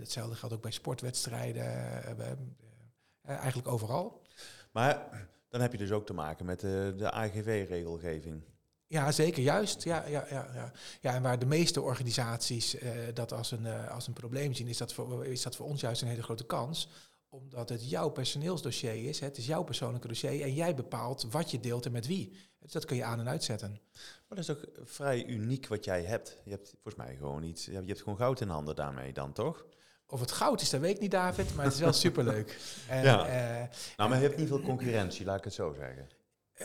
hetzelfde 0.00 0.34
geldt 0.34 0.54
ook 0.54 0.62
bij 0.62 0.70
sportwedstrijden, 0.70 1.64
eigenlijk 3.22 3.68
overal. 3.68 4.22
Maar 4.72 5.28
dan 5.48 5.60
heb 5.60 5.72
je 5.72 5.78
dus 5.78 5.92
ook 5.92 6.06
te 6.06 6.14
maken 6.14 6.46
met 6.46 6.60
de 6.60 7.10
AGV-regelgeving. 7.10 8.42
Ja, 8.86 9.12
zeker, 9.12 9.42
juist. 9.42 9.82
Ja, 9.82 10.06
ja, 10.06 10.26
ja, 10.30 10.50
ja. 10.54 10.72
ja, 11.00 11.14
en 11.14 11.22
waar 11.22 11.38
de 11.38 11.46
meeste 11.46 11.80
organisaties 11.80 12.74
uh, 12.74 12.90
dat 13.14 13.32
als 13.32 13.50
een, 13.50 13.64
uh, 13.64 13.90
als 13.90 14.06
een 14.06 14.12
probleem 14.12 14.54
zien, 14.54 14.68
is 14.68 14.76
dat, 14.78 14.92
voor, 14.92 15.26
is 15.26 15.42
dat 15.42 15.56
voor 15.56 15.66
ons 15.66 15.80
juist 15.80 16.02
een 16.02 16.08
hele 16.08 16.22
grote 16.22 16.44
kans. 16.46 16.88
Omdat 17.28 17.68
het 17.68 17.90
jouw 17.90 18.08
personeelsdossier 18.08 19.08
is, 19.08 19.20
het 19.20 19.36
is 19.36 19.46
jouw 19.46 19.62
persoonlijke 19.62 20.08
dossier 20.08 20.42
en 20.42 20.54
jij 20.54 20.74
bepaalt 20.74 21.26
wat 21.30 21.50
je 21.50 21.60
deelt 21.60 21.86
en 21.86 21.92
met 21.92 22.06
wie. 22.06 22.36
Dus 22.58 22.72
dat 22.72 22.84
kun 22.84 22.96
je 22.96 23.04
aan- 23.04 23.20
en 23.20 23.28
uitzetten. 23.28 23.70
Maar 24.28 24.38
dat 24.38 24.38
is 24.38 24.50
ook 24.50 24.64
vrij 24.84 25.24
uniek 25.26 25.66
wat 25.66 25.84
jij 25.84 26.02
hebt. 26.04 26.40
Je 26.44 26.50
hebt 26.50 26.68
volgens 26.82 27.04
mij 27.04 27.16
gewoon 27.16 27.42
iets, 27.42 27.64
je 27.64 27.82
hebt 27.86 28.02
gewoon 28.02 28.18
goud 28.18 28.40
in 28.40 28.48
handen 28.48 28.76
daarmee 28.76 29.12
dan, 29.12 29.32
toch? 29.32 29.64
Of 30.06 30.20
het 30.20 30.32
goud 30.32 30.60
is, 30.60 30.70
dat 30.70 30.80
weet 30.80 30.94
ik 30.94 31.00
niet, 31.00 31.10
David, 31.10 31.54
maar 31.54 31.64
het 31.64 31.74
is 31.74 31.80
wel 31.80 31.92
superleuk. 32.06 32.58
En, 32.88 33.02
ja. 33.02 33.26
Uh, 33.26 33.68
nou, 33.96 34.08
maar 34.10 34.18
je 34.18 34.26
hebt 34.26 34.38
niet 34.38 34.48
veel 34.48 34.60
concurrentie, 34.60 35.24
laat 35.26 35.38
ik 35.38 35.44
het 35.44 35.54
zo 35.54 35.74
zeggen. 35.78 36.08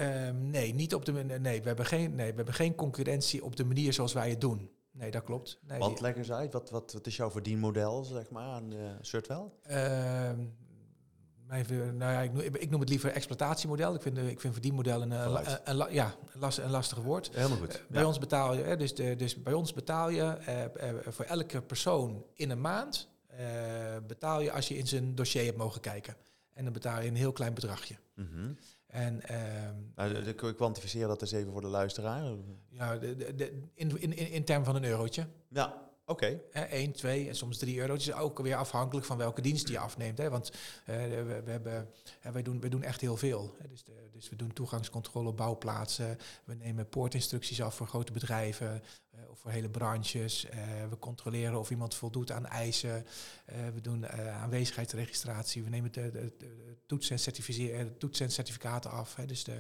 Um, 0.01 0.49
nee, 0.49 0.73
niet 0.73 0.93
op 0.93 1.05
de, 1.05 1.11
nee, 1.11 1.61
we 1.61 1.67
hebben 1.67 1.85
geen, 1.85 2.15
nee, 2.15 2.29
we 2.29 2.35
hebben 2.35 2.53
geen 2.53 2.75
concurrentie 2.75 3.43
op 3.43 3.55
de 3.55 3.63
manier 3.63 3.93
zoals 3.93 4.13
wij 4.13 4.29
het 4.29 4.41
doen. 4.41 4.71
Nee, 4.91 5.11
dat 5.11 5.23
klopt. 5.23 5.59
Nee, 5.67 5.79
Want 5.79 5.99
leg 5.99 6.15
eens 6.15 6.31
uit, 6.31 6.53
wat, 6.53 6.69
wat, 6.69 6.93
wat 6.93 7.07
is 7.07 7.15
jouw 7.15 7.31
verdienmodel, 7.31 8.03
zeg 8.03 8.29
maar, 8.29 8.47
aan 8.47 8.73
uh, 8.73 8.89
Surtwell? 9.01 9.51
Um, 9.71 10.57
mijn, 11.47 11.97
nou 11.97 12.11
ja, 12.11 12.21
ik, 12.21 12.33
noem, 12.33 12.41
ik 12.41 12.69
noem 12.69 12.79
het 12.79 12.89
liever 12.89 13.11
exploitatiemodel. 13.11 13.95
Ik 13.95 14.01
vind, 14.01 14.17
ik 14.17 14.39
vind 14.39 14.53
verdienmodel 14.53 15.01
een, 15.01 15.11
een, 15.11 15.35
een, 15.35 15.81
een 15.81 15.93
ja, 15.93 16.15
een, 16.33 16.69
lastig 16.69 16.97
woord. 16.97 17.29
Helemaal 17.33 17.57
goed. 17.57 17.75
Uh, 17.75 17.81
bij 17.89 18.03
ons 18.03 18.19
betaal 18.19 18.53
je, 18.53 18.75
dus, 18.75 18.95
de, 18.95 19.15
dus 19.15 19.41
bij 19.43 19.53
ons 19.53 19.73
betaal 19.73 20.09
je 20.09 20.37
uh, 20.81 21.11
voor 21.11 21.25
elke 21.25 21.61
persoon 21.61 22.25
in 22.33 22.49
een 22.49 22.61
maand 22.61 23.09
betaal 24.07 24.41
je 24.41 24.51
als 24.51 24.67
je 24.67 24.77
in 24.77 24.87
zijn 24.87 25.15
dossier 25.15 25.45
hebt 25.45 25.57
mogen 25.57 25.81
kijken. 25.81 26.15
En 26.53 26.63
dan 26.63 26.73
betaal 26.73 27.01
je 27.01 27.07
een 27.07 27.15
heel 27.15 27.31
klein 27.31 27.53
bedragje. 27.53 27.95
Mm 28.15 28.29
-hmm. 28.31 28.57
En, 28.89 29.21
nou, 29.95 30.15
ik 30.15 30.53
kwantificeer 30.55 31.07
dat 31.07 31.21
eens 31.21 31.31
even 31.31 31.51
voor 31.51 31.61
de 31.61 31.67
luisteraar. 31.67 32.23
Ja, 32.69 32.97
de, 32.97 33.35
de, 33.35 33.61
in, 33.73 34.01
in, 34.01 34.31
in 34.31 34.43
termen 34.43 34.65
van 34.65 34.75
een 34.75 34.85
eurotje. 34.85 35.27
Ja, 35.47 35.88
Oké. 36.09 36.39
Okay. 36.51 36.67
1, 36.67 36.91
2 36.91 37.27
en 37.27 37.35
soms 37.35 37.57
3 37.57 37.79
eurotjes. 37.79 38.13
Ook 38.13 38.39
weer 38.39 38.55
afhankelijk 38.55 39.05
van 39.05 39.17
welke 39.17 39.41
dienst 39.41 39.67
je 39.67 39.79
afneemt. 39.79 40.17
Hè. 40.17 40.29
Want 40.29 40.51
uh, 40.51 40.95
we, 40.95 41.41
we, 41.45 41.51
hebben, 41.51 41.89
uh, 42.25 42.31
wij, 42.31 42.41
doen, 42.41 42.59
wij 42.59 42.69
doen 42.69 42.83
echt 42.83 43.01
heel 43.01 43.17
veel. 43.17 43.55
Dus, 43.69 43.83
dus 44.11 44.29
we 44.29 44.35
doen 44.35 44.53
toegangscontrole 44.53 45.29
op 45.29 45.37
bouwplaatsen. 45.37 46.17
We 46.43 46.53
nemen 46.53 46.89
poortinstructies 46.89 47.61
af 47.61 47.75
voor 47.75 47.87
grote 47.87 48.11
bedrijven 48.11 48.83
uh, 49.15 49.29
of 49.29 49.39
voor 49.39 49.51
hele 49.51 49.69
branches. 49.69 50.47
we 50.89 50.99
controleren 50.99 51.59
of 51.59 51.69
iemand 51.69 51.95
voldoet 51.95 52.31
aan 52.31 52.45
eisen. 52.45 53.05
we 53.73 53.81
doen 53.81 54.09
aanwezigheidsregistratie. 54.09 55.63
We 55.63 55.69
nemen 55.69 55.91
de, 55.91 56.11
de, 56.11 56.77
toets 57.97 58.19
en 58.19 58.29
certificaten 58.29 58.91
af. 58.91 59.15
Hè. 59.15 59.25
Dus 59.25 59.43
de, 59.43 59.57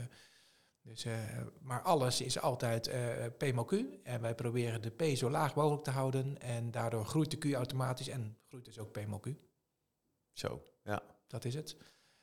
dus, 0.81 1.05
uh, 1.05 1.13
maar 1.61 1.81
alles 1.81 2.21
is 2.21 2.39
altijd 2.39 2.87
uh, 2.87 3.25
PMOQ. 3.37 3.73
En 4.03 4.21
wij 4.21 4.35
proberen 4.35 4.81
de 4.81 4.89
P 4.89 5.17
zo 5.17 5.29
laag 5.29 5.55
mogelijk 5.55 5.83
te 5.83 5.91
houden. 5.91 6.41
En 6.41 6.71
daardoor 6.71 7.05
groeit 7.05 7.31
de 7.31 7.37
Q 7.37 7.53
automatisch 7.53 8.07
en 8.07 8.37
groeit 8.47 8.65
dus 8.65 8.79
ook 8.79 8.91
PMOQ. 8.91 9.35
Zo, 10.31 10.63
ja. 10.83 11.01
Dat 11.27 11.45
is 11.45 11.55
het. 11.55 11.77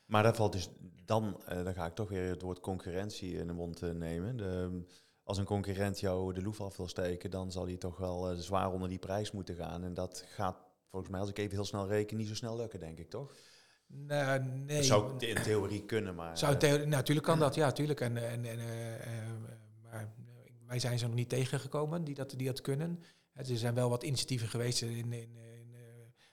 Maar 0.05 0.23
dat 0.23 0.35
valt 0.35 0.51
dus 0.51 0.69
dan, 1.05 1.41
uh, 1.49 1.63
dan 1.63 1.73
ga 1.73 1.85
ik 1.85 1.95
toch 1.95 2.09
weer 2.09 2.29
het 2.29 2.41
woord 2.41 2.59
concurrentie 2.59 3.33
in 3.33 3.47
de 3.47 3.53
mond 3.53 3.81
nemen. 3.81 4.37
De, 4.37 4.81
als 5.23 5.37
een 5.37 5.45
concurrent 5.45 5.99
jou 5.99 6.33
de 6.33 6.41
loef 6.41 6.61
af 6.61 6.77
wil 6.77 6.87
steken, 6.87 7.31
dan 7.31 7.51
zal 7.51 7.65
hij 7.65 7.77
toch 7.77 7.97
wel 7.97 8.35
zwaar 8.35 8.71
onder 8.71 8.89
die 8.89 8.99
prijs 8.99 9.31
moeten 9.31 9.55
gaan. 9.55 9.83
En 9.83 9.93
dat 9.93 10.23
gaat 10.27 10.57
volgens 10.89 11.11
mij, 11.11 11.19
als 11.19 11.29
ik 11.29 11.37
even 11.37 11.55
heel 11.55 11.65
snel 11.65 11.87
reken, 11.87 12.17
niet 12.17 12.27
zo 12.27 12.35
snel 12.35 12.55
lukken, 12.55 12.79
denk 12.79 12.99
ik, 12.99 13.09
toch? 13.09 13.35
Nou, 13.87 14.43
nee. 14.43 14.77
Dat 14.77 14.85
zou 14.85 15.25
in 15.25 15.41
theorie 15.41 15.85
kunnen, 15.85 16.15
maar... 16.15 16.37
Zou 16.37 16.57
theorie, 16.57 16.85
natuurlijk 16.85 17.27
kan 17.27 17.39
dat, 17.39 17.55
ja, 17.55 17.65
natuurlijk. 17.65 18.01
En, 18.01 18.17
en, 18.17 18.45
en, 18.45 18.59
uh, 18.59 18.65
maar 19.83 20.13
wij 20.65 20.79
zijn 20.79 20.99
ze 20.99 21.05
nog 21.05 21.15
niet 21.15 21.29
tegengekomen 21.29 22.03
die 22.03 22.15
dat, 22.15 22.33
die 22.37 22.47
dat 22.47 22.61
kunnen. 22.61 23.03
Er 23.33 23.45
zijn 23.45 23.73
wel 23.73 23.89
wat 23.89 24.03
initiatieven 24.03 24.47
geweest, 24.47 24.81
in, 24.81 24.89
in, 24.89 25.13
in 25.13 25.35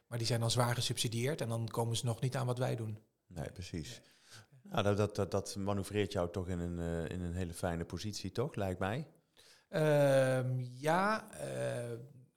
maar 0.06 0.18
die 0.18 0.26
zijn 0.26 0.40
dan 0.40 0.50
zwaar 0.50 0.74
gesubsidieerd. 0.74 1.40
En 1.40 1.48
dan 1.48 1.68
komen 1.68 1.96
ze 1.96 2.04
nog 2.04 2.20
niet 2.20 2.36
aan 2.36 2.46
wat 2.46 2.58
wij 2.58 2.76
doen. 2.76 2.98
Nee, 3.26 3.50
precies. 3.50 4.00
Nou, 4.62 4.82
dat, 4.82 4.96
dat, 4.96 5.16
dat, 5.16 5.30
dat 5.30 5.56
manoeuvreert 5.56 6.12
jou 6.12 6.30
toch 6.30 6.48
in 6.48 6.58
een, 6.58 7.08
in 7.08 7.20
een 7.20 7.34
hele 7.34 7.54
fijne 7.54 7.84
positie, 7.84 8.32
toch, 8.32 8.54
lijkt 8.54 8.78
mij? 8.78 9.06
Uh, 9.70 10.80
ja, 10.80 11.28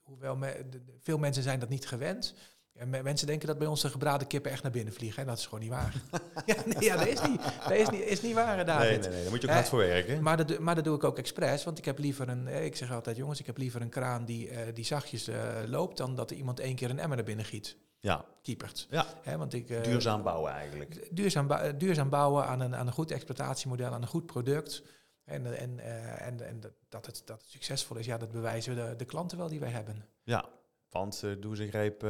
hoewel 0.01 0.35
me, 0.35 0.65
de, 0.69 0.81
veel 0.99 1.17
mensen 1.17 1.43
zijn 1.43 1.59
dat 1.59 1.69
niet 1.69 1.87
gewend. 1.87 2.33
En 2.77 2.89
mensen 2.89 3.27
denken 3.27 3.47
dat 3.47 3.57
bij 3.57 3.67
ons 3.67 3.81
de 3.81 3.89
gebraden 3.89 4.27
kippen 4.27 4.51
echt 4.51 4.63
naar 4.63 4.71
binnen 4.71 4.93
vliegen. 4.93 5.21
En 5.21 5.27
dat 5.27 5.37
is 5.37 5.43
gewoon 5.43 5.59
niet 5.59 5.69
waar. 5.69 5.93
ja, 6.45 6.55
nee, 6.65 6.83
ja, 6.83 6.97
dat 6.97 7.07
is 7.07 7.21
niet, 7.21 7.41
dat 7.63 7.71
is 7.71 7.89
niet, 7.89 8.01
is 8.01 8.21
niet 8.21 8.33
waar, 8.33 8.65
David. 8.65 8.89
Nee, 8.89 8.99
nee, 8.99 9.09
nee, 9.09 9.21
daar 9.21 9.31
moet 9.31 9.41
je 9.41 9.47
ook 9.47 9.53
hard 9.53 9.69
voor 9.69 9.79
werken. 9.79 10.23
Maar 10.23 10.37
dat, 10.37 10.59
maar 10.59 10.75
dat 10.75 10.83
doe 10.83 10.95
ik 10.95 11.03
ook 11.03 11.17
expres. 11.17 11.63
Want 11.63 11.77
ik 11.77 11.85
heb 11.85 11.97
liever 11.97 12.29
een... 12.29 12.47
Ik 12.47 12.75
zeg 12.75 12.91
altijd, 12.91 13.17
jongens, 13.17 13.39
ik 13.39 13.45
heb 13.45 13.57
liever 13.57 13.81
een 13.81 13.89
kraan 13.89 14.25
die, 14.25 14.51
uh, 14.51 14.57
die 14.73 14.85
zachtjes 14.85 15.29
uh, 15.29 15.35
loopt... 15.65 15.97
dan 15.97 16.15
dat 16.15 16.31
er 16.31 16.37
iemand 16.37 16.59
één 16.59 16.75
keer 16.75 16.89
een 16.89 16.99
emmer 16.99 17.17
naar 17.17 17.25
binnen 17.25 17.45
giet. 17.45 17.77
Ja. 17.99 18.25
Keepert. 18.41 18.87
Ja. 18.89 19.05
Want 19.37 19.53
ik, 19.53 19.69
uh, 19.69 19.83
duurzaam 19.83 20.23
bouwen 20.23 20.51
eigenlijk. 20.51 21.07
Duurzaam, 21.11 21.47
duurzaam 21.77 22.09
bouwen 22.09 22.45
aan 22.45 22.59
een, 22.59 22.75
aan 22.75 22.87
een 22.87 22.93
goed 22.93 23.11
exploitatiemodel, 23.11 23.91
aan 23.91 24.01
een 24.01 24.07
goed 24.07 24.25
product... 24.25 24.83
En, 25.23 25.57
en, 25.57 25.79
en, 26.19 26.47
en 26.47 26.61
dat, 26.89 27.05
het, 27.05 27.21
dat 27.25 27.41
het 27.41 27.49
succesvol 27.49 27.97
is, 27.97 28.05
ja, 28.05 28.17
dat 28.17 28.31
bewijzen 28.31 28.75
we 28.75 28.81
de, 28.81 28.95
de 28.95 29.05
klanten 29.05 29.37
wel 29.37 29.47
die 29.47 29.59
wij 29.59 29.69
hebben. 29.69 30.05
Ja, 30.23 30.45
want 30.89 31.23
doe 31.39 31.55
ze 31.55 31.67
greep 31.67 32.03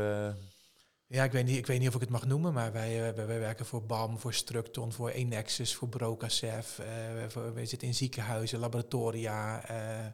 ja, 1.07 1.23
ik 1.23 1.31
weet, 1.31 1.45
niet, 1.45 1.57
ik 1.57 1.67
weet 1.67 1.79
niet 1.79 1.87
of 1.87 1.95
ik 1.95 2.01
het 2.01 2.09
mag 2.09 2.25
noemen, 2.25 2.53
maar 2.53 2.71
wij, 2.71 3.13
wij, 3.15 3.27
wij 3.27 3.39
werken 3.39 3.65
voor 3.65 3.85
BAM, 3.85 4.19
voor 4.19 4.33
Structon, 4.33 4.91
voor 4.91 5.09
Enexus, 5.09 5.75
voor 5.75 5.89
Brocasef. 5.89 6.79
Uh, 6.79 7.45
we 7.53 7.65
zitten 7.65 7.87
in 7.87 7.93
ziekenhuizen, 7.93 8.59
laboratoria. 8.59 9.71
Uh, 9.71 10.05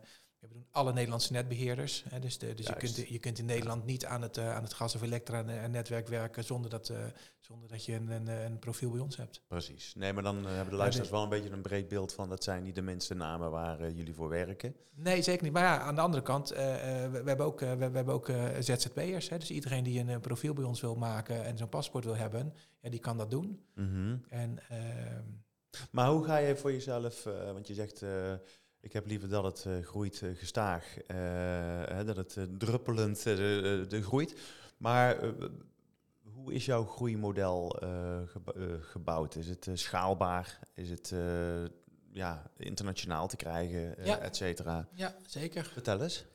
we 0.44 0.54
doen 0.54 0.66
alle 0.72 0.94
Nederlandse 0.94 1.32
netbeheerders. 1.32 2.04
Hè, 2.10 2.20
dus 2.20 2.38
de, 2.38 2.54
dus 2.54 2.66
je, 2.66 2.76
kunt, 2.76 2.96
je 2.96 3.20
kunt 3.20 3.40
in 3.40 3.46
Nederland 3.46 3.86
niet 3.86 4.06
aan 4.06 4.22
het, 4.22 4.38
uh, 4.38 4.56
aan 4.56 4.64
het 4.64 4.74
gas- 4.74 4.96
of 4.96 5.02
elektra-netwerk 5.02 6.08
werken 6.08 6.44
zonder 6.44 6.70
dat, 6.70 6.90
uh, 6.90 6.98
zonder 7.40 7.70
dat 7.70 7.86
je 7.86 7.94
een, 7.94 8.10
een, 8.10 8.28
een, 8.28 8.60
profiel 8.60 8.92
bij 8.92 9.00
ons 9.00 9.18
hebt. 9.18 9.42
Precies. 9.48 9.96
Nee, 9.96 10.14
maar 10.14 10.24
dan 10.24 10.38
uh, 10.40 10.46
hebben 10.46 10.70
de 10.70 10.76
luisteraars 10.76 11.12
wel 11.12 11.24
een 11.24 11.30
beetje 11.30 11.50
een 11.50 11.62
breed 11.62 11.88
beeld 11.88 12.14
van 12.14 12.30
dat 12.30 12.44
zijn 12.44 12.64
niet 12.64 12.76
de 12.76 12.82
minste 12.82 13.14
namen 13.14 13.52
waar 13.52 13.92
jullie 13.92 14.14
voor 14.14 14.30
werken. 14.30 14.76
Nee, 14.96 15.22
zeker 15.22 15.44
niet. 15.44 15.54
Maar 15.54 15.64
ja, 15.64 15.80
aan 15.80 15.96
de 15.96 16.02
andere 16.02 16.24
kant, 16.24 16.50
we, 16.50 17.10
we, 17.12 17.24
hebben 17.26 17.46
ook, 17.46 17.60
we, 17.60 17.76
we, 17.76 17.84
hebben 17.84 18.14
ook 18.14 18.32
ZZP'ers. 18.60 19.28
Dus 19.28 19.52
iedereen 19.52 19.84
die 19.84 20.00
een 20.00 20.22
profiel 20.22 20.54
bij 20.54 20.64
ons 20.64 20.82
wil 20.82 20.96
maken 20.96 21.44
en 21.44 21.58
zo'n 21.58 21.70
paspoort 21.70 22.04
wil 22.04 22.16
hebben, 22.16 22.54
ja, 22.82 22.90
die 22.90 23.00
kan 23.00 23.18
dat 23.18 23.32
doen. 23.32 23.64
Mm 23.76 23.90
-hmm. 23.94 24.24
en, 24.30 24.60
ehm, 24.70 25.24
maar 25.92 26.10
hoe 26.10 26.24
ga 26.24 26.38
je 26.38 26.56
voor 26.56 26.72
jezelf, 26.72 27.24
want 27.24 27.68
je 27.68 27.74
zegt 27.74 28.02
ik 28.84 28.94
heb 28.94 29.06
liever 29.08 29.30
dat 29.30 29.44
het 29.44 29.66
uh, 29.68 29.86
groeit 29.86 30.22
uh, 30.22 30.38
gestaag, 30.38 30.86
uh, 31.08 32.06
dat 32.06 32.16
het 32.16 32.38
druppelend 32.60 33.26
groeit. 33.90 34.36
Maar 34.78 35.18
hoe 36.24 36.54
is 36.54 36.66
jouw 36.66 36.86
groeimodel 36.86 37.80
gebouwd? 38.82 39.36
Is 39.36 39.48
het 39.48 39.68
schaalbaar? 39.74 40.60
Is 40.74 40.90
het 40.90 41.14
ja, 42.12 42.52
internationaal 42.58 43.28
te 43.28 43.36
krijgen, 43.36 43.98
eh, 43.98 44.06
Ja. 44.06 44.20
et 44.20 44.36
cetera. 44.36 44.88
Ja, 44.94 45.16
zeker. 45.26 45.66
Vertel 45.66 46.02
eens. 46.02 46.26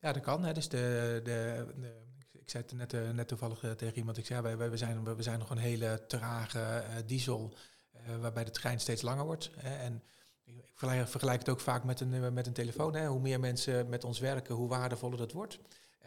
Ja, 0.00 0.12
dat 0.12 0.22
kan. 0.22 0.44
Hè. 0.44 0.52
Dus 0.52 0.68
de, 0.68 1.20
de, 1.24 1.66
de- 1.80 2.02
ik 2.32 2.50
zei 2.50 2.62
het 2.62 2.72
net, 2.72 2.92
eh, 2.92 3.10
net 3.10 3.28
toevallig 3.28 3.62
eh, 3.64 3.70
tegen 3.70 3.96
iemand. 3.96 4.16
Ik 4.16 4.26
zei, 4.26 4.40
wij, 4.42 4.56
wij, 4.56 4.70
we, 4.70 4.76
zijn, 4.76 5.16
we 5.16 5.22
zijn 5.22 5.38
nog 5.38 5.50
een 5.50 5.58
hele 5.58 6.04
trage 6.08 6.58
eh, 6.60 6.82
diesel, 7.06 7.54
eh, 7.92 8.16
waarbij 8.20 8.44
de 8.44 8.50
trein 8.50 8.80
steeds 8.80 9.02
langer 9.02 9.24
wordt. 9.24 9.50
Hè. 9.56 9.76
En 9.76 10.02
ik 10.44 11.08
vergelijk, 11.08 11.38
het 11.38 11.48
ook 11.48 11.60
vaak 11.60 11.84
met 11.84 12.00
een, 12.00 12.14
eh, 12.14 12.30
met 12.30 12.46
een 12.46 12.52
telefoon. 12.52 12.94
Hè. 12.94 13.06
Hoe 13.06 13.20
meer 13.20 13.40
mensen 13.40 13.88
met 13.88 14.04
ons 14.04 14.18
werken, 14.18 14.54
hoe 14.54 14.68
waardevoller 14.68 15.18
dat 15.18 15.32
wordt. 15.32 15.58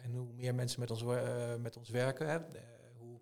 En 0.02 0.14
hoe 0.14 0.32
meer 0.32 0.54
mensen 0.54 0.80
met 0.80 0.90
ons, 0.90 1.02
eh, 1.02 1.54
met 1.54 1.76
ons 1.76 1.88
werken, 1.88 2.28
hè, 2.28 2.36
eh, 2.36 2.62
hoe, 2.96 3.20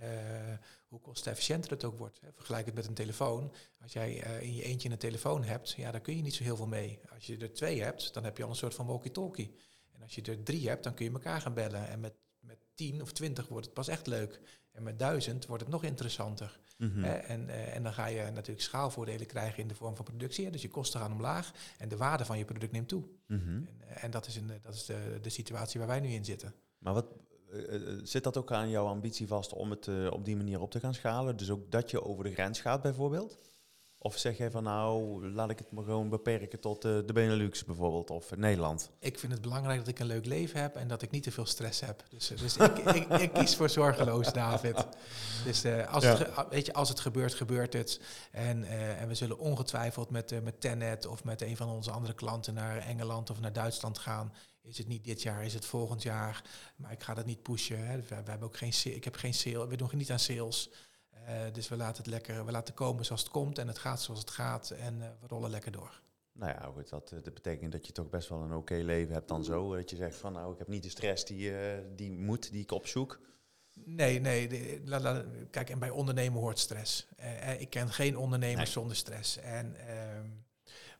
eh, 0.00 0.56
hoe 0.88 1.00
kostenefficiënter 1.00 1.70
het 1.70 1.84
ook 1.84 1.98
wordt. 1.98 2.20
Hè. 2.20 2.28
Vergelijk 2.34 2.66
het 2.66 2.74
met 2.74 2.86
een 2.86 2.94
telefoon. 2.94 3.52
Als 3.82 3.92
jij 3.92 4.14
in 4.40 4.54
je 4.54 4.62
eentje 4.62 4.90
een 4.90 4.98
telefoon 4.98 5.44
hebt, 5.44 5.70
ja, 5.70 5.90
daar 5.90 6.00
kun 6.00 6.16
je 6.16 6.22
niet 6.22 6.34
zo 6.34 6.42
heel 6.42 6.56
veel 6.56 6.66
mee. 6.66 7.00
Als 7.14 7.26
je 7.26 7.36
er 7.36 7.52
twee 7.52 7.82
hebt, 7.82 8.14
dan 8.14 8.24
heb 8.24 8.36
je 8.36 8.42
al 8.42 8.50
een 8.50 8.56
soort 8.56 8.74
van 8.74 8.86
walkie-talkie. 8.86 9.54
En 9.92 10.02
als 10.02 10.14
je 10.14 10.22
er 10.22 10.42
drie 10.42 10.68
hebt, 10.68 10.84
dan 10.84 10.94
kun 10.94 11.04
je 11.04 11.12
elkaar 11.12 11.40
gaan 11.40 11.54
bellen. 11.54 11.88
En 11.88 12.00
met, 12.00 12.14
met 12.40 12.58
tien 12.74 13.02
of 13.02 13.12
twintig 13.12 13.48
wordt 13.48 13.64
het 13.66 13.74
pas 13.74 13.88
echt 13.88 14.06
leuk. 14.06 14.40
En 14.72 14.82
met 14.82 14.98
duizend 14.98 15.46
wordt 15.46 15.62
het 15.62 15.72
nog 15.72 15.84
interessanter. 15.84 16.60
Mhm. 16.82 17.02
Hè? 17.02 17.12
En, 17.12 17.48
eh, 17.48 17.76
en 17.76 17.82
dan 17.82 17.92
ga 17.92 18.06
je 18.06 18.22
natuurlijk 18.30 18.60
schaalvoordelen 18.60 19.26
krijgen 19.26 19.62
in 19.62 19.68
de 19.68 19.74
vorm 19.74 19.96
van 19.96 20.04
productie. 20.04 20.44
Hè? 20.44 20.50
Dus 20.50 20.62
je 20.62 20.68
kosten 20.68 21.00
gaan 21.00 21.12
omlaag 21.12 21.52
en 21.78 21.88
de 21.88 21.96
waarde 21.96 22.24
van 22.24 22.38
je 22.38 22.44
product 22.44 22.72
neemt 22.72 22.88
toe. 22.88 23.04
Mhm. 23.26 23.40
En, 23.48 23.68
eh, 23.88 24.04
en 24.04 24.10
dat 24.10 24.26
is, 24.26 24.36
een, 24.36 24.50
eh, 24.50 24.56
dat 24.62 24.74
is 24.74 24.84
de, 24.84 25.18
de 25.22 25.30
situatie 25.30 25.78
waar 25.80 25.88
wij 25.88 26.00
nu 26.00 26.08
in 26.08 26.24
zitten. 26.24 26.54
Maar 26.78 26.94
wat, 26.94 27.06
eh, 27.52 27.74
eh, 27.74 27.98
zit 28.02 28.24
dat 28.24 28.36
ook 28.36 28.52
aan 28.52 28.70
jouw 28.70 28.86
ambitie 28.86 29.26
vast 29.26 29.52
om 29.52 29.70
het 29.70 29.88
eh, 29.88 30.10
op 30.10 30.24
die 30.24 30.36
manier 30.36 30.60
op 30.60 30.70
te 30.70 30.80
gaan 30.80 30.94
schalen? 30.94 31.36
Dus 31.36 31.50
ook 31.50 31.70
dat 31.70 31.90
je 31.90 32.04
over 32.04 32.24
de 32.24 32.32
grens 32.32 32.60
gaat 32.60 32.82
bijvoorbeeld? 32.82 33.38
Of 34.04 34.18
zeg 34.18 34.36
jij 34.36 34.50
van 34.50 34.62
nou, 34.62 35.26
laat 35.32 35.50
ik 35.50 35.58
het 35.58 35.70
maar 35.72 35.84
gewoon 35.84 36.08
beperken 36.08 36.60
tot 36.60 36.84
eh, 36.84 36.90
de 37.06 37.12
Benelux 37.12 37.64
bijvoorbeeld 37.64 38.10
of 38.10 38.36
Nederland? 38.36 38.90
Ik 38.98 39.18
vind 39.18 39.32
het 39.32 39.40
belangrijk 39.42 39.78
dat 39.78 39.88
ik 39.88 39.98
een 39.98 40.06
leuk 40.06 40.26
leven 40.26 40.60
heb 40.60 40.76
en 40.76 40.88
dat 40.88 41.02
ik 41.02 41.10
niet 41.10 41.22
te 41.22 41.30
veel 41.30 41.46
stress 41.46 41.80
heb. 41.80 42.04
Dus, 42.08 42.30
eh, 42.30 42.38
dus 42.38 42.56
ik, 42.56 42.78
ik, 42.78 43.08
ik 43.08 43.32
kies 43.32 43.56
voor 43.56 43.68
zorgeloos, 43.70 44.32
David. 44.32 44.86
Dus 45.44 45.64
eh, 45.64 45.92
als, 45.92 46.04
Ja. 46.04 46.16
het 46.16 46.28
ge- 46.28 46.46
weet 46.50 46.66
je, 46.66 46.72
als 46.72 46.88
het 46.88 47.00
gebeurt, 47.00 47.34
gebeurt 47.34 47.72
het. 47.72 48.00
En, 48.30 48.64
en 48.98 49.08
we 49.08 49.14
zullen 49.14 49.38
ongetwijfeld 49.38 50.10
met, 50.10 50.42
met 50.42 50.60
Tenet 50.60 51.06
of 51.06 51.24
met 51.24 51.42
een 51.42 51.56
van 51.56 51.68
onze 51.68 51.90
andere 51.90 52.14
klanten 52.14 52.54
naar 52.54 52.78
Engeland 52.78 53.30
of 53.30 53.40
naar 53.40 53.52
Duitsland 53.52 53.98
gaan. 53.98 54.32
Is 54.62 54.78
het 54.78 54.88
niet 54.88 55.04
dit 55.04 55.22
jaar, 55.22 55.44
is 55.44 55.54
het 55.54 55.64
volgend 55.66 56.02
jaar. 56.02 56.42
Maar 56.76 56.92
ik 56.92 57.02
ga 57.02 57.14
dat 57.14 57.26
niet 57.26 57.42
pushen. 57.42 57.86
Hè. 57.86 57.96
We, 57.96 58.02
we 58.08 58.14
hebben 58.14 58.42
ook 58.48 58.56
geen, 58.56 58.72
ik 58.84 59.04
heb 59.04 59.16
geen 59.16 59.34
sale, 59.34 59.66
we 59.66 59.76
doen 59.76 59.90
niet 59.92 60.10
aan 60.10 60.18
sales. 60.18 60.70
Eh, 61.26 61.34
dus 61.52 61.68
we 61.68 61.76
laten 61.76 61.96
het 62.02 62.06
lekker, 62.12 62.44
we 62.44 62.50
laten 62.52 62.74
komen 62.74 63.04
zoals 63.04 63.20
het 63.22 63.30
komt 63.30 63.58
en 63.58 63.68
het 63.68 63.78
gaat 63.78 64.00
zoals 64.02 64.20
het 64.20 64.30
gaat 64.30 64.70
en 64.70 65.02
eh, 65.02 65.08
we 65.20 65.26
rollen 65.26 65.50
lekker 65.50 65.72
door. 65.72 66.00
Nou 66.32 66.52
ja, 66.52 66.70
goed, 66.74 66.88
dat, 66.88 67.12
eh, 67.12 67.22
dat 67.22 67.34
betekent 67.34 67.72
dat 67.72 67.86
je 67.86 67.92
toch 67.92 68.08
best 68.10 68.28
wel 68.28 68.40
een 68.42 68.52
oké 68.54 68.74
leven 68.74 69.14
hebt 69.14 69.28
dan 69.28 69.44
zo. 69.44 69.74
Dat 69.76 69.90
je 69.90 69.96
zegt 69.96 70.16
van 70.16 70.32
nou, 70.32 70.52
ik 70.52 70.58
heb 70.58 70.68
niet 70.68 70.82
de 70.82 70.88
stress 70.88 71.24
die, 71.24 71.52
die 71.94 72.10
moet, 72.10 72.50
die 72.50 72.62
ik 72.62 72.70
opzoek. 72.72 73.20
Nee, 73.84 74.20
nee. 74.20 74.48
de- 74.48 74.80
la- 74.84 75.00
la- 75.00 75.24
kijk, 75.50 75.70
en 75.70 75.78
bij 75.78 75.90
ondernemen 75.90 76.40
hoort 76.40 76.58
stress. 76.58 77.08
Ik 77.58 77.70
ken 77.70 77.88
geen 77.92 78.16
ondernemers 78.16 78.56
Nee. 78.64 78.72
zonder 78.72 78.96
stress. 78.96 79.36
En, 79.36 79.76
ehm, 79.88 80.26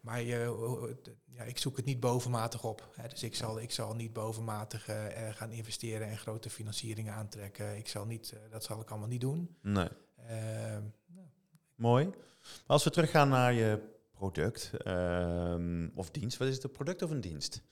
maar 0.01 0.23
je, 0.23 1.17
ja, 1.31 1.43
ik 1.43 1.59
zoek 1.59 1.77
het 1.77 1.85
niet 1.85 2.01
bovenmatig 2.01 2.65
op. 2.65 2.89
Hè. 2.97 3.09
Dus 3.09 3.23
ik 3.23 3.35
zal, 3.35 3.61
ik 3.61 3.71
zal 3.71 3.95
niet 3.95 4.13
bovenmatig 4.13 4.89
gaan 5.31 5.51
investeren 5.51 6.09
en 6.09 6.19
grote 6.19 6.51
financieringen 6.51 7.13
aantrekken. 7.15 7.77
Ik 7.77 7.89
zal 7.89 8.07
niet, 8.07 8.35
dat 8.51 8.65
zal 8.65 8.81
ik 8.81 8.91
allemaal 8.91 9.09
niet 9.09 9.21
doen. 9.21 9.57
Nee. 9.61 9.89
Ehm, 10.29 10.83
Mooi. 11.75 12.05
Maar 12.05 12.15
als 12.67 12.85
we 12.85 12.91
teruggaan 12.91 13.29
naar 13.29 13.53
je 13.53 13.79
product 14.13 14.71
ehm, 14.77 15.89
of 15.95 16.11
dienst, 16.11 16.37
wat 16.39 16.49
is 16.49 16.55
het, 16.55 16.65
een 16.65 16.71
product 16.71 17.03
of 17.03 17.11
een 17.11 17.21
dienst? 17.21 17.63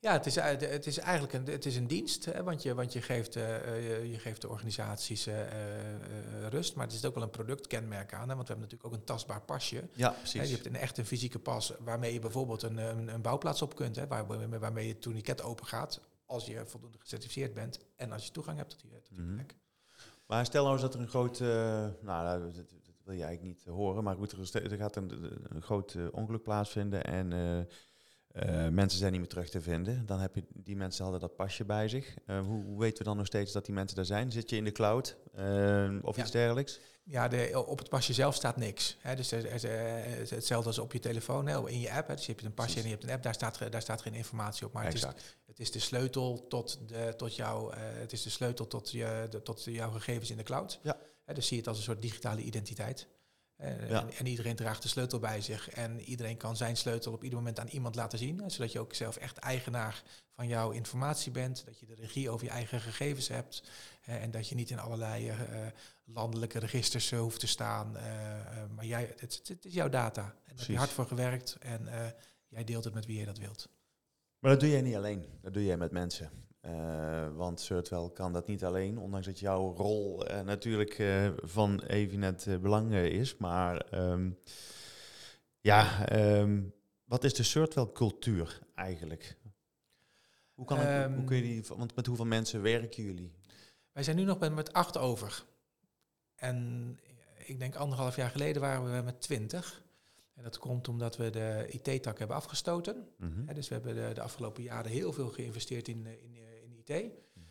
Ja, 0.00 0.12
het 0.12 0.26
is, 0.26 0.38
uit- 0.38 0.60
het 0.70 0.86
is 0.86 0.98
eigenlijk 0.98 1.32
een, 1.32 1.46
het 1.46 1.66
is 1.66 1.76
een 1.76 1.86
dienst, 1.86 2.24
hè, 2.24 2.42
want, 2.42 2.62
je, 2.62 2.74
want 2.74 2.92
je, 2.92 3.02
geeft, 3.02 3.36
eh, 3.36 3.56
eh, 3.96 4.10
je, 4.10 4.18
geeft 4.18 4.40
de 4.40 4.48
organisaties 4.48 5.26
eh, 5.26 5.40
eh, 5.40 5.94
eh, 5.94 6.48
rust, 6.48 6.74
maar 6.74 6.86
er 6.86 6.92
zit 6.92 7.06
ook 7.06 7.14
wel 7.14 7.22
een 7.22 7.30
productkenmerk 7.30 8.12
aan, 8.14 8.28
hè, 8.28 8.34
want 8.34 8.48
we 8.48 8.54
hebben 8.54 8.64
natuurlijk 8.70 8.84
ook 8.84 8.92
een 9.00 9.04
tastbaar 9.06 9.42
pasje. 9.42 9.88
Ja, 9.94 10.10
Hè, 10.12 10.16
precies. 10.18 10.48
je 10.48 10.54
hebt 10.54 10.66
een 10.66 10.76
echt 10.76 10.98
een 10.98 11.06
fysieke 11.06 11.38
pas 11.38 11.72
waarmee 11.80 12.12
je 12.12 12.18
bijvoorbeeld 12.20 12.62
een, 12.62 12.76
een, 12.76 13.08
een 13.08 13.22
bouwplaats 13.22 13.62
op 13.62 13.74
kunt, 13.74 13.96
hè, 13.96 14.06
waar, 14.06 14.58
waarmee 14.60 14.86
je 14.86 14.98
tourniquet 14.98 15.42
open 15.42 15.66
gaat, 15.66 16.00
als 16.26 16.46
je 16.46 16.66
voldoende 16.66 16.98
gecertificeerd 16.98 17.54
bent 17.54 17.78
en 17.96 18.12
als 18.12 18.24
je 18.24 18.30
toegang 18.30 18.56
hebt 18.56 18.70
tot 18.70 18.80
die, 18.80 18.90
tot 18.90 19.16
die 19.16 19.24
Mhm. 19.24 19.34
plek. 19.34 19.54
Maar 20.28 20.44
stel 20.44 20.62
nou 20.62 20.72
eens 20.74 20.82
dat 20.82 20.94
er 20.94 21.00
een 21.00 21.08
groot, 21.08 21.40
eh, 21.40 21.86
nou 22.00 22.40
dat, 22.40 22.54
wil 23.04 23.14
je 23.14 23.22
eigenlijk 23.24 23.42
niet 23.42 23.64
horen, 23.74 24.04
maar 24.04 24.16
goed, 24.16 24.54
er, 24.54 24.76
gaat 24.76 24.96
een, 24.96 25.10
een 25.48 25.62
groot 25.62 25.94
eh, 25.94 26.06
ongeluk 26.12 26.42
plaatsvinden 26.42 27.04
en 27.04 27.32
eh, 27.32 27.58
eh, 28.28 28.72
mensen 28.72 28.98
zijn 28.98 29.10
niet 29.12 29.20
meer 29.20 29.30
terug 29.30 29.48
te 29.48 29.60
vinden. 29.60 30.06
Dan 30.06 30.20
heb 30.20 30.34
je, 30.34 30.44
die 30.54 30.76
mensen 30.76 31.02
hadden 31.02 31.20
dat 31.20 31.36
pasje 31.36 31.64
bij 31.64 31.88
zich. 31.88 32.16
Eh, 32.26 32.40
hoe, 32.40 32.64
hoe 32.64 32.78
weten 32.78 32.98
we 32.98 33.04
dan 33.04 33.16
nog 33.16 33.26
steeds 33.26 33.52
dat 33.52 33.64
die 33.64 33.74
mensen 33.74 33.96
daar 33.96 34.04
zijn? 34.04 34.32
Zit 34.32 34.50
je 34.50 34.56
in 34.56 34.64
de 34.64 34.72
cloud 34.72 35.16
eh, 35.34 35.88
of 36.02 36.16
Ja. 36.16 36.22
iets 36.22 36.30
dergelijks? 36.30 36.80
Ja, 37.10 37.28
de, 37.28 37.64
op 37.66 37.78
het 37.78 37.88
pasje 37.88 38.12
zelf 38.12 38.34
staat 38.34 38.56
niks. 38.56 38.96
Hè, 39.00 39.16
dus 39.16 39.32
er, 39.32 39.46
er- 39.46 39.64
er- 39.64 40.30
hetzelfde 40.30 40.68
als 40.68 40.78
op 40.78 40.92
je 40.92 40.98
telefoon, 40.98 41.46
hè, 41.46 41.68
in 41.68 41.80
je 41.80 41.92
app. 41.92 42.08
Hè, 42.08 42.14
dus 42.14 42.26
je 42.26 42.32
hebt 42.32 42.44
een 42.44 42.54
pasje 42.54 42.76
en 42.76 42.82
je 42.82 42.88
hebt 42.90 43.02
een 43.04 43.10
app, 43.10 43.22
daar 43.22 43.34
staat, 43.34 43.72
daar 43.72 43.82
staat 43.82 44.02
geen 44.02 44.14
informatie 44.14 44.66
op. 44.66 44.72
Maar 44.72 44.84
het 44.84 44.94
is, 44.94 45.00
het 45.46 45.58
is 45.60 45.70
de 45.70 45.78
sleutel 45.78 46.46
tot, 46.48 46.78
de, 46.88 47.14
tot, 47.16 47.36
jou, 47.36 47.74
eh, 47.74 47.80
het 47.82 48.12
is 48.12 48.22
de 48.22 48.30
sleutel 48.30 48.66
tot, 48.66 48.90
je, 48.90 49.26
de, 49.30 49.42
tot 49.42 49.64
jouw 49.64 49.90
gegevens 49.90 50.30
in 50.30 50.36
de 50.36 50.42
cloud. 50.42 50.78
Ja. 50.82 50.96
Hè, 51.24 51.34
dus 51.34 51.46
zie 51.46 51.52
je 51.56 51.62
het 51.62 51.68
als 51.68 51.78
een 51.78 51.84
soort 51.84 52.02
digitale 52.02 52.40
identiteit. 52.40 53.06
Eh, 53.58 53.88
Ja. 53.88 54.00
en, 54.00 54.10
en 54.12 54.26
iedereen 54.26 54.56
draagt 54.56 54.82
de 54.82 54.88
sleutel 54.88 55.18
bij 55.18 55.40
zich. 55.40 55.70
En 55.70 56.00
iedereen 56.00 56.36
kan 56.36 56.56
zijn 56.56 56.76
sleutel 56.76 57.12
op 57.12 57.22
ieder 57.24 57.38
moment 57.38 57.60
aan 57.60 57.68
iemand 57.68 57.94
laten 57.94 58.18
zien. 58.18 58.50
Zodat 58.50 58.72
je 58.72 58.80
ook 58.80 58.94
zelf 58.94 59.16
echt 59.16 59.38
eigenaar 59.38 60.02
van 60.34 60.48
jouw 60.48 60.70
informatie 60.70 61.32
bent. 61.32 61.64
Dat 61.66 61.78
je 61.80 61.86
de 61.86 61.94
regie 61.94 62.30
over 62.30 62.46
je 62.46 62.52
eigen 62.52 62.80
gegevens 62.80 63.28
hebt. 63.28 63.62
en 64.04 64.30
dat 64.30 64.48
je 64.48 64.54
niet 64.54 64.70
in 64.70 64.78
allerlei 64.78 65.28
eh, 65.28 65.36
landelijke 66.04 66.58
registers 66.58 67.12
eh, 67.12 67.18
hoeft 67.18 67.40
te 67.40 67.46
staan. 67.46 67.92
maar 68.74 68.84
jij, 68.84 69.14
het, 69.16 69.58
is 69.60 69.72
jouw 69.74 69.88
data. 69.88 70.22
En 70.22 70.30
daar 70.46 70.58
heb 70.58 70.66
je 70.66 70.76
hard 70.76 70.90
voor 70.90 71.06
gewerkt. 71.06 71.56
En 71.60 71.88
jij 72.48 72.64
deelt 72.64 72.84
het 72.84 72.94
met 72.94 73.06
wie 73.06 73.18
je 73.18 73.24
dat 73.24 73.38
wilt. 73.38 73.68
Maar 74.38 74.50
dat 74.50 74.60
doe 74.60 74.70
jij 74.70 74.80
niet 74.80 74.94
alleen, 74.94 75.24
dat 75.42 75.52
doe 75.52 75.64
jij 75.64 75.76
met 75.76 75.90
mensen. 75.90 76.30
Eh, 76.68 77.28
want 77.36 77.60
Surtwell 77.60 78.10
kan 78.14 78.32
dat 78.32 78.46
niet 78.46 78.64
alleen, 78.64 78.98
ondanks 78.98 79.26
dat 79.26 79.38
jouw 79.38 79.74
rol 79.76 80.26
eh, 80.26 80.40
natuurlijk 80.40 80.98
eh, 80.98 81.28
van 81.36 81.80
evenet 81.80 82.58
belang 82.60 82.94
is. 82.94 83.36
Maar 83.36 83.76
ehm, 83.76 84.30
ja, 85.60 86.06
ehm, 86.06 86.62
wat 87.04 87.24
is 87.24 87.34
de 87.34 87.42
Surtwell 87.42 87.88
cultuur 87.92 88.58
eigenlijk? 88.74 89.36
Hoe, 90.54 90.66
kan 90.66 90.78
het, 90.78 91.06
hoe 91.06 91.16
Ehm, 91.16 91.24
kun 91.24 91.36
je 91.36 91.42
die, 91.42 91.64
want 91.76 91.96
met 91.96 92.06
hoeveel 92.06 92.24
mensen 92.24 92.62
werken 92.62 93.02
jullie? 93.02 93.32
Wij 93.92 94.02
zijn 94.02 94.16
nu 94.16 94.24
nog 94.24 94.38
met, 94.38 94.54
met 94.54 94.72
acht 94.72 94.96
over. 94.96 95.44
En 96.34 96.98
ik 97.44 97.58
denk 97.58 97.74
anderhalf 97.74 98.16
jaar 98.16 98.30
geleden 98.30 98.62
waren 98.62 98.96
we 98.96 99.02
met 99.02 99.20
twintig. 99.20 99.82
En 100.34 100.42
dat 100.42 100.58
komt 100.58 100.88
omdat 100.88 101.16
we 101.16 101.30
de 101.30 101.66
IT-tak 101.68 102.18
hebben 102.18 102.36
afgestoten. 102.36 103.08
Mhm. 103.16 103.54
Dus 103.54 103.68
we 103.68 103.74
hebben 103.74 103.94
de, 103.94 104.14
de 104.14 104.22
afgelopen 104.22 104.62
jaren 104.62 104.90
heel 104.90 105.12
veel 105.12 105.28
geïnvesteerd 105.28 105.88
in, 105.88 106.06
in, 106.06 106.38
eh. 106.88 107.04
Mhm. 107.34 107.46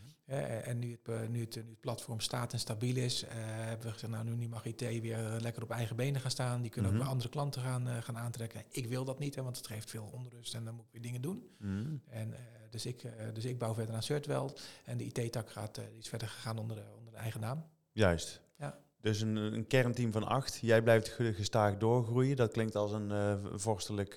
En 0.63 0.79
nu 0.79 0.91
het, 0.91 1.07
eh, 1.07 1.27
nu, 1.27 1.39
het, 1.39 1.55
nu 1.55 1.69
het 1.69 1.79
platform 1.79 2.19
staat 2.19 2.53
en 2.53 2.59
stabiel 2.59 2.95
is, 2.95 3.23
eh, 3.23 3.29
hebben 3.41 3.85
we 3.87 3.93
gezegd, 3.93 4.11
nou 4.13 4.35
nu 4.35 4.47
mag 4.47 4.65
IT 4.65 4.81
weer 4.81 5.17
lekker 5.39 5.63
op 5.63 5.71
eigen 5.71 5.95
benen 5.95 6.21
gaan 6.21 6.31
staan. 6.31 6.61
Die 6.61 6.71
kunnen 6.71 6.91
Mhm. 6.91 6.99
ook 6.99 7.05
bij 7.05 7.13
andere 7.13 7.29
klanten 7.31 7.61
gaan, 7.61 8.03
gaan 8.03 8.17
aantrekken. 8.17 8.63
Ik 8.69 8.87
wil 8.87 9.05
dat 9.05 9.19
niet, 9.19 9.35
hè, 9.35 9.43
want 9.43 9.57
het 9.57 9.67
geeft 9.67 9.89
veel 9.89 10.09
onrust 10.13 10.53
en 10.55 10.63
dan 10.65 10.75
moet 10.75 10.85
ik 10.85 10.91
weer 10.91 11.01
dingen 11.01 11.21
doen. 11.21 11.49
Mhm. 11.57 11.95
En, 12.09 12.33
dus, 12.69 12.85
ik, 12.85 13.03
dus 13.33 13.45
ik 13.45 13.57
bouw 13.57 13.73
verder 13.73 13.95
aan 13.95 14.03
Certwell. 14.03 14.49
En 14.85 14.97
de 14.97 15.03
IT-tak 15.05 15.49
gaat 15.51 15.81
is 15.97 16.09
verder 16.09 16.27
gegaan 16.27 16.57
onder 16.57 16.75
de, 16.75 16.83
onder 16.97 17.13
de 17.13 17.19
eigen 17.19 17.41
naam. 17.41 17.65
Juist. 17.91 18.41
Ja. 18.57 18.79
Dus 19.01 19.21
een, 19.21 19.35
een 19.35 19.67
kernteam 19.67 20.11
van 20.11 20.23
acht. 20.23 20.57
Jij 20.61 20.81
blijft 20.81 21.07
ge- 21.09 21.33
gestaag 21.33 21.77
doorgroeien. 21.77 22.35
Dat 22.35 22.51
klinkt 22.51 22.75
als 22.75 22.91
een 22.91 23.59
vorstelijk 23.59 24.15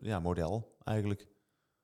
ja, 0.00 0.20
model 0.20 0.76
eigenlijk. 0.84 1.26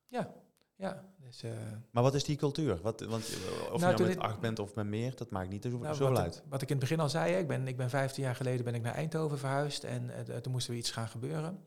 Ja, 0.09 0.35
ja. 0.77 1.14
Dus, 1.41 1.51
eh, 1.53 1.59
Maar 1.91 2.03
wat 2.03 2.15
is 2.15 2.25
die 2.25 2.37
cultuur? 2.37 2.81
Wat, 2.81 3.01
want 3.01 3.29
eh, 3.29 3.73
of 3.73 3.81
Nou, 3.81 3.93
je 3.93 3.99
nou 3.99 4.09
met 4.09 4.19
acht 4.19 4.41
bent 4.41 4.59
of 4.59 4.75
met 4.75 4.87
meer, 4.87 5.17
dat 5.17 5.31
maakt 5.31 5.49
niet 5.49 5.63
zo, 5.63 5.69
nou, 5.69 5.95
zoveel 5.95 6.09
wat, 6.09 6.19
uit. 6.19 6.37
ik, 6.37 6.43
wat 6.49 6.63
ik 6.63 6.69
in 6.69 6.77
het 6.77 6.85
begin 6.85 7.01
al 7.01 7.09
zei, 7.09 7.35
ik 7.35 7.47
ben, 7.47 7.69
ik 7.69 7.77
ben 7.77 7.91
15 7.91 8.23
jaar 8.23 8.35
geleden 8.35 8.65
ben 8.65 8.75
ik 8.75 8.83
naar 8.83 8.95
Eindhoven 8.95 9.39
verhuisd 9.39 9.85
en 9.85 10.11
eh, 10.11 10.37
toen 10.37 10.53
moest 10.53 10.69
er 10.69 10.75
iets 10.75 10.91
gaan 10.91 11.09
gebeuren. 11.09 11.63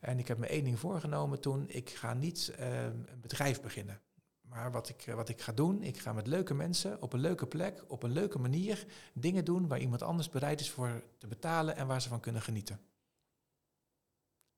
En 0.00 0.18
ik 0.18 0.28
heb 0.28 0.38
me 0.38 0.46
één 0.46 0.64
ding 0.64 0.78
voorgenomen 0.78 1.40
toen, 1.40 1.64
ik 1.68 1.90
ga 1.90 2.14
niet 2.14 2.52
eh, 2.58 2.84
een 2.84 3.20
bedrijf 3.20 3.60
beginnen. 3.60 4.00
Maar 4.40 4.72
wat 4.72 4.88
ik, 4.88 5.12
wat 5.14 5.28
ik 5.28 5.40
ga 5.40 5.52
doen, 5.52 5.82
ik 5.82 5.98
ga 5.98 6.12
met 6.12 6.26
leuke 6.26 6.54
mensen 6.54 7.02
op 7.02 7.12
een 7.12 7.20
leuke 7.20 7.46
plek, 7.46 7.84
op 7.88 8.02
een 8.02 8.12
leuke 8.12 8.38
manier 8.38 8.86
dingen 9.12 9.44
doen 9.44 9.68
waar 9.68 9.78
iemand 9.78 10.02
anders 10.02 10.28
bereid 10.28 10.60
is 10.60 10.70
voor 10.70 11.02
te 11.18 11.26
betalen 11.26 11.76
en 11.76 11.86
waar 11.86 12.02
ze 12.02 12.08
van 12.08 12.20
kunnen 12.20 12.42
genieten. 12.42 12.80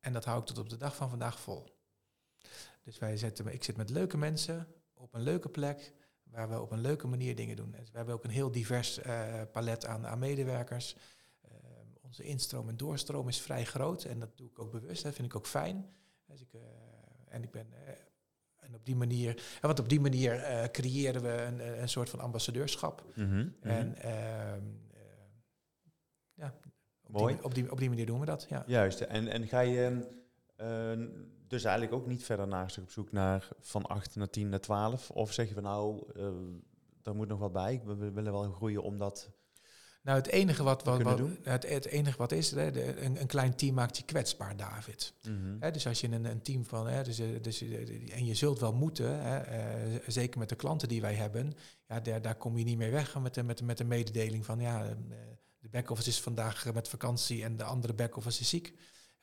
En 0.00 0.12
dat 0.12 0.24
hou 0.24 0.40
ik 0.40 0.46
tot 0.46 0.58
op 0.58 0.68
de 0.68 0.76
dag 0.76 0.96
van 0.96 1.08
vandaag 1.08 1.40
vol. 1.40 1.74
Dus 2.86 2.98
wij 2.98 3.16
zetten, 3.16 3.46
ik 3.46 3.64
zit 3.64 3.76
met 3.76 3.90
leuke 3.90 4.16
mensen 4.16 4.66
op 4.94 5.14
een 5.14 5.22
leuke 5.22 5.48
plek 5.48 5.92
waar 6.22 6.48
we 6.48 6.60
op 6.60 6.70
een 6.70 6.80
leuke 6.80 7.06
manier 7.06 7.34
dingen 7.36 7.56
doen. 7.56 7.70
Dus 7.70 7.90
we 7.90 7.96
hebben 7.96 8.14
ook 8.14 8.24
een 8.24 8.30
heel 8.30 8.50
divers 8.50 8.98
eh, 8.98 9.42
palet 9.52 9.86
aan, 9.86 10.06
aan 10.06 10.18
medewerkers. 10.18 10.96
Eh, 11.40 11.50
ons 11.84 11.98
onze 12.02 12.22
instroom 12.22 12.68
en 12.68 12.76
doorstroom 12.76 13.28
is 13.28 13.40
vrij 13.40 13.64
groot. 13.64 14.04
En 14.04 14.18
dat 14.18 14.36
doe 14.36 14.48
ik 14.48 14.58
ook 14.58 14.70
bewust. 14.70 15.02
Dat 15.02 15.14
vind 15.14 15.28
ik 15.28 15.36
ook 15.36 15.46
fijn. 15.46 15.94
Dus 16.26 16.40
ik, 16.40 16.48
en 17.28 17.42
ik 17.42 17.50
ben 17.50 17.66
en 18.56 18.74
op 18.74 18.84
die 18.84 18.96
manier, 18.96 19.58
want 19.60 19.80
op 19.80 19.88
die 19.88 20.00
manier 20.00 20.68
creëren 20.72 21.22
we 21.22 21.42
een, 21.42 21.80
een 21.80 21.88
soort 21.88 22.10
van 22.10 22.20
ambassadeurschap. 22.20 23.04
Mhm, 23.14 23.36
mhm. 23.36 23.48
En 23.60 23.96
ehm, 23.96 24.64
ja, 26.34 26.54
op 27.02 27.12
Mooi. 27.12 27.34
Die, 27.34 27.44
op, 27.44 27.54
die, 27.54 27.70
op 27.70 27.78
die 27.78 27.88
manier 27.88 28.06
doen 28.06 28.20
we 28.20 28.26
dat. 28.26 28.46
Ja. 28.48 28.64
Juist. 28.66 29.00
En, 29.00 29.28
en 29.28 29.46
ga 29.46 29.60
je 29.60 30.08
dus 31.48 31.64
eigenlijk 31.64 31.94
ook 31.94 32.06
niet 32.06 32.24
verder 32.24 32.48
naar 32.48 32.74
op 32.80 32.90
zoek 32.90 33.12
naar 33.12 33.48
van 33.60 33.86
8 33.86 34.16
naar 34.16 34.30
10 34.30 34.48
naar 34.48 34.60
12? 34.60 35.10
Of 35.10 35.32
zeg 35.32 35.48
je 35.48 35.54
van 35.54 35.62
nou, 35.62 36.04
uh, 36.16 36.28
daar 37.02 37.14
moet 37.14 37.28
nog 37.28 37.38
wat 37.38 37.52
bij, 37.52 37.82
we 37.84 38.10
willen 38.10 38.32
wel 38.32 38.52
groeien 38.52 38.82
om 38.82 38.98
dat 38.98 39.30
nou, 40.06 40.18
het 40.18 40.26
enige 40.26 40.62
wat, 40.62 40.84
wat, 40.84 41.02
wat 41.02 41.20
het, 41.42 41.68
het, 41.68 41.86
enige 41.86 42.16
wat 42.16 42.32
is, 42.32 42.50
hè, 42.50 42.70
de, 42.70 43.02
een, 43.02 43.20
een, 43.20 43.26
klein 43.26 43.56
team 43.56 43.74
maakt 43.74 43.96
je 43.96 44.04
kwetsbaar, 44.04 44.56
David. 44.56 45.12
Mm 45.28 45.58
dus 45.72 45.86
als 45.86 46.00
je 46.00 46.08
een, 46.08 46.24
een 46.24 46.42
team 46.42 46.64
van, 46.64 46.86
hè, 46.86 47.02
dus, 47.02 47.18
eh, 47.18 47.26
dus, 47.42 47.62
eh, 47.62 48.16
en 48.16 48.24
je 48.24 48.34
zult 48.34 48.60
wel 48.60 48.72
moeten, 48.72 49.22
hè, 49.22 49.92
uh, 49.92 49.98
zeker 50.06 50.38
met 50.38 50.48
de 50.48 50.54
klanten 50.54 50.88
die 50.88 51.00
wij 51.00 51.14
hebben, 51.14 51.52
ja, 51.88 52.00
daar, 52.00 52.22
daar 52.22 52.34
kom 52.34 52.58
je 52.58 52.64
niet 52.64 52.78
mee 52.78 52.90
weg 52.90 53.18
met 53.18 53.34
de, 53.34 53.42
met, 53.42 53.62
met 53.62 53.78
de 53.78 53.84
mededeling 53.84 54.44
van, 54.44 54.60
ja, 54.60 54.96
de 55.58 55.68
back-office 55.68 56.08
is 56.08 56.20
vandaag 56.20 56.72
met 56.74 56.88
vakantie 56.88 57.44
en 57.44 57.56
de 57.56 57.64
andere 57.64 57.94
back-office 57.94 58.40
is 58.40 58.48
ziek 58.48 58.74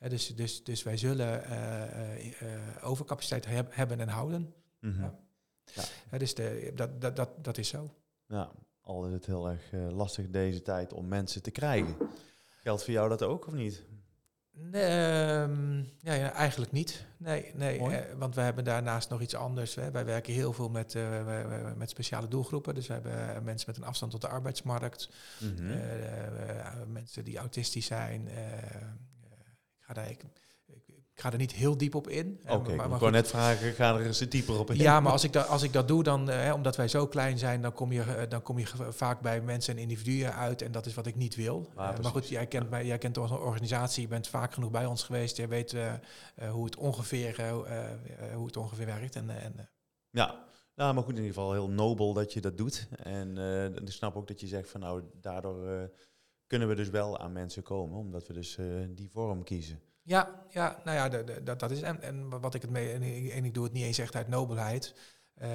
dus, 0.08 0.34
dus, 0.34 0.64
dus 0.64 0.82
wij 0.82 0.96
zullen 0.96 1.42
uh, 1.50 2.86
overcapaciteit 2.88 3.46
hebben 3.70 4.00
en 4.00 4.08
houden. 4.08 4.54
Mm 4.80 4.92
-hmm. 4.92 5.14
ja. 6.10 6.18
dus 6.18 6.34
de, 6.34 6.72
dat, 6.74 7.00
dat, 7.00 7.16
dat, 7.16 7.44
dat 7.44 7.58
is 7.58 7.68
zo. 7.68 7.90
Ja, 8.26 8.50
altijd 8.80 9.26
heel 9.26 9.48
erg 9.48 9.72
lastig 9.92 10.30
deze 10.30 10.62
tijd 10.62 10.92
om 10.92 11.08
mensen 11.08 11.42
te 11.42 11.50
krijgen. 11.50 11.96
Geldt 12.60 12.84
voor 12.84 12.92
jou 12.92 13.08
dat 13.08 13.22
ook 13.22 13.46
of 13.46 13.52
niet? 13.52 13.84
Nee, 14.56 15.40
um, 15.40 15.90
ja, 16.00 16.12
ja, 16.12 16.32
eigenlijk 16.32 16.72
niet. 16.72 17.04
Nee, 17.16 17.52
nee 17.54 17.78
eh, 17.78 18.18
want 18.18 18.34
we 18.34 18.40
hebben 18.40 18.64
daarnaast 18.64 19.10
nog 19.10 19.20
iets 19.20 19.34
anders. 19.34 19.74
Hè. 19.74 19.90
Wij 19.90 20.04
werken 20.04 20.32
heel 20.32 20.52
veel 20.52 20.68
met, 20.68 20.94
uh, 20.94 21.74
met 21.76 21.90
speciale 21.90 22.28
doelgroepen. 22.28 22.74
Dus 22.74 22.86
we 22.86 22.92
hebben 22.92 23.44
mensen 23.44 23.70
met 23.70 23.76
een 23.76 23.88
afstand 23.88 24.12
tot 24.12 24.20
de 24.20 24.28
arbeidsmarkt. 24.28 25.08
Mm 25.40 25.56
-hmm. 25.56 25.70
uh, 25.70 25.76
mensen 26.86 27.24
die 27.24 27.38
autistisch 27.38 27.86
zijn 27.86 28.28
ga 29.86 29.92
daar, 29.92 30.10
ik, 30.10 30.22
ik 31.14 31.20
ga 31.20 31.32
er 31.32 31.38
niet 31.38 31.52
heel 31.52 31.76
diep 31.76 31.94
op 31.94 32.08
in. 32.08 32.40
Oké, 32.42 32.52
okay, 32.52 32.74
maar, 32.74 32.88
maar 32.88 33.02
ik 33.02 33.10
net 33.10 33.28
vragen, 33.28 33.72
ga 33.72 33.94
er 33.94 34.06
eens 34.06 34.18
dieper 34.18 34.58
op 34.58 34.70
in. 34.70 34.76
Ja, 34.76 35.00
maar 35.00 35.12
als 35.12 35.24
ik, 35.24 35.32
dat, 35.32 35.48
als 35.48 35.62
ik 35.62 35.72
dat 35.72 35.88
doe, 35.88 36.02
dan, 36.02 36.30
uh, 36.30 36.52
omdat 36.54 36.76
wij 36.76 36.88
zo 36.88 37.06
klein 37.06 37.38
zijn, 37.38 37.62
dan 37.62 37.72
kom, 37.72 37.92
je, 37.92 38.00
uh, 38.00 38.22
dan 38.28 38.42
kom 38.42 38.58
je 38.58 38.66
vaak 38.88 39.20
bij 39.20 39.40
mensen 39.40 39.74
en 39.74 39.82
individuen 39.82 40.34
uit. 40.34 40.62
En 40.62 40.72
dat 40.72 40.86
is 40.86 40.94
wat 40.94 41.06
ik 41.06 41.14
niet 41.16 41.34
wil. 41.34 41.68
Uh, 41.70 41.76
maar 41.76 42.04
goed, 42.04 42.28
jij 42.28 42.46
kent, 42.46 42.70
mij, 42.70 42.86
jij 42.86 42.98
kent 42.98 43.18
onze 43.18 43.38
organisatie, 43.38 44.02
je 44.02 44.08
bent 44.08 44.28
vaak 44.28 44.52
genoeg 44.52 44.70
bij 44.70 44.86
ons 44.86 45.02
geweest. 45.02 45.36
Jij 45.36 45.48
weet 45.48 45.76
hoe, 46.50 46.64
het 46.64 46.76
ongeveer, 46.76 47.52
hoe 48.34 48.46
het 48.46 48.56
ongeveer 48.56 48.86
werkt. 48.86 49.16
En, 49.16 49.30
en, 49.30 49.68
ja, 50.10 50.44
nou, 50.74 50.94
maar 50.94 51.02
goed, 51.02 51.16
in 51.16 51.22
ieder 51.22 51.34
geval 51.34 51.52
heel 51.52 51.70
nobel 51.70 52.12
dat 52.12 52.32
je 52.32 52.40
dat 52.40 52.56
doet. 52.58 52.88
En 53.02 53.38
ik 53.84 53.92
snap 53.92 54.16
ook 54.16 54.28
dat 54.28 54.40
je 54.40 54.46
zegt 54.46 54.70
van 54.70 54.80
nou, 54.80 55.02
daardoor 55.20 55.90
kunnen 56.46 56.68
we 56.68 56.74
dus 56.74 56.90
wel 56.90 57.18
aan 57.18 57.32
mensen 57.32 57.62
komen, 57.62 57.98
omdat 57.98 58.26
we 58.26 58.32
dus 58.32 58.58
uh, 58.58 58.84
die 58.88 59.10
vorm 59.10 59.44
kiezen. 59.44 59.80
Ja, 60.02 60.44
ja 60.48 60.80
nou 60.84 60.96
ja, 60.96 61.22
dat, 61.42 61.58
dat 61.58 61.70
is. 61.70 61.82
En, 61.82 62.02
en 62.02 62.40
wat 62.40 62.54
ik 62.54 62.62
het 62.62 62.70
mee. 62.70 62.92
En, 62.92 63.02
en 63.30 63.44
ik 63.44 63.54
doe 63.54 63.64
het 63.64 63.72
niet 63.72 63.84
eens 63.84 63.98
echt 63.98 64.16
uit 64.16 64.28
nobelheid. 64.28 64.94
Uh, 65.42 65.48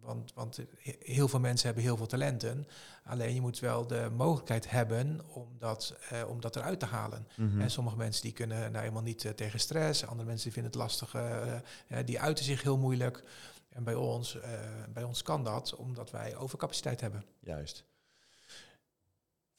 want, 0.00 0.32
want 0.34 0.58
heel 0.98 1.28
veel 1.28 1.40
mensen 1.40 1.66
hebben 1.66 1.84
heel 1.84 1.96
veel 1.96 2.06
talenten. 2.06 2.66
Alleen 3.04 3.34
je 3.34 3.40
moet 3.40 3.58
wel 3.58 3.86
de 3.86 4.08
mogelijkheid 4.16 4.70
hebben 4.70 5.20
om 5.34 5.48
dat, 5.58 5.96
uh, 6.12 6.28
om 6.28 6.40
dat 6.40 6.56
eruit 6.56 6.80
te 6.80 6.86
halen. 6.86 7.26
Mm 7.36 7.60
En 7.60 7.70
sommige 7.70 7.96
mensen 7.96 8.22
die 8.22 8.32
kunnen 8.32 8.58
nou 8.58 8.78
helemaal 8.78 9.02
niet 9.02 9.24
uh, 9.24 9.32
tegen 9.32 9.60
stress. 9.60 10.06
Andere 10.06 10.28
mensen 10.28 10.44
die 10.44 10.62
vinden 10.62 10.72
het 10.72 10.80
lastig. 10.80 11.14
die 12.04 12.20
uiten 12.20 12.44
zich 12.44 12.62
heel 12.62 12.78
moeilijk. 12.78 13.22
En 13.68 13.84
bij 13.84 13.94
ons, 13.94 14.38
bij 14.92 15.02
ons 15.02 15.22
kan 15.22 15.44
dat, 15.44 15.76
omdat 15.76 16.10
wij 16.10 16.36
overcapaciteit 16.36 17.00
hebben. 17.00 17.24
Juist. 17.40 17.84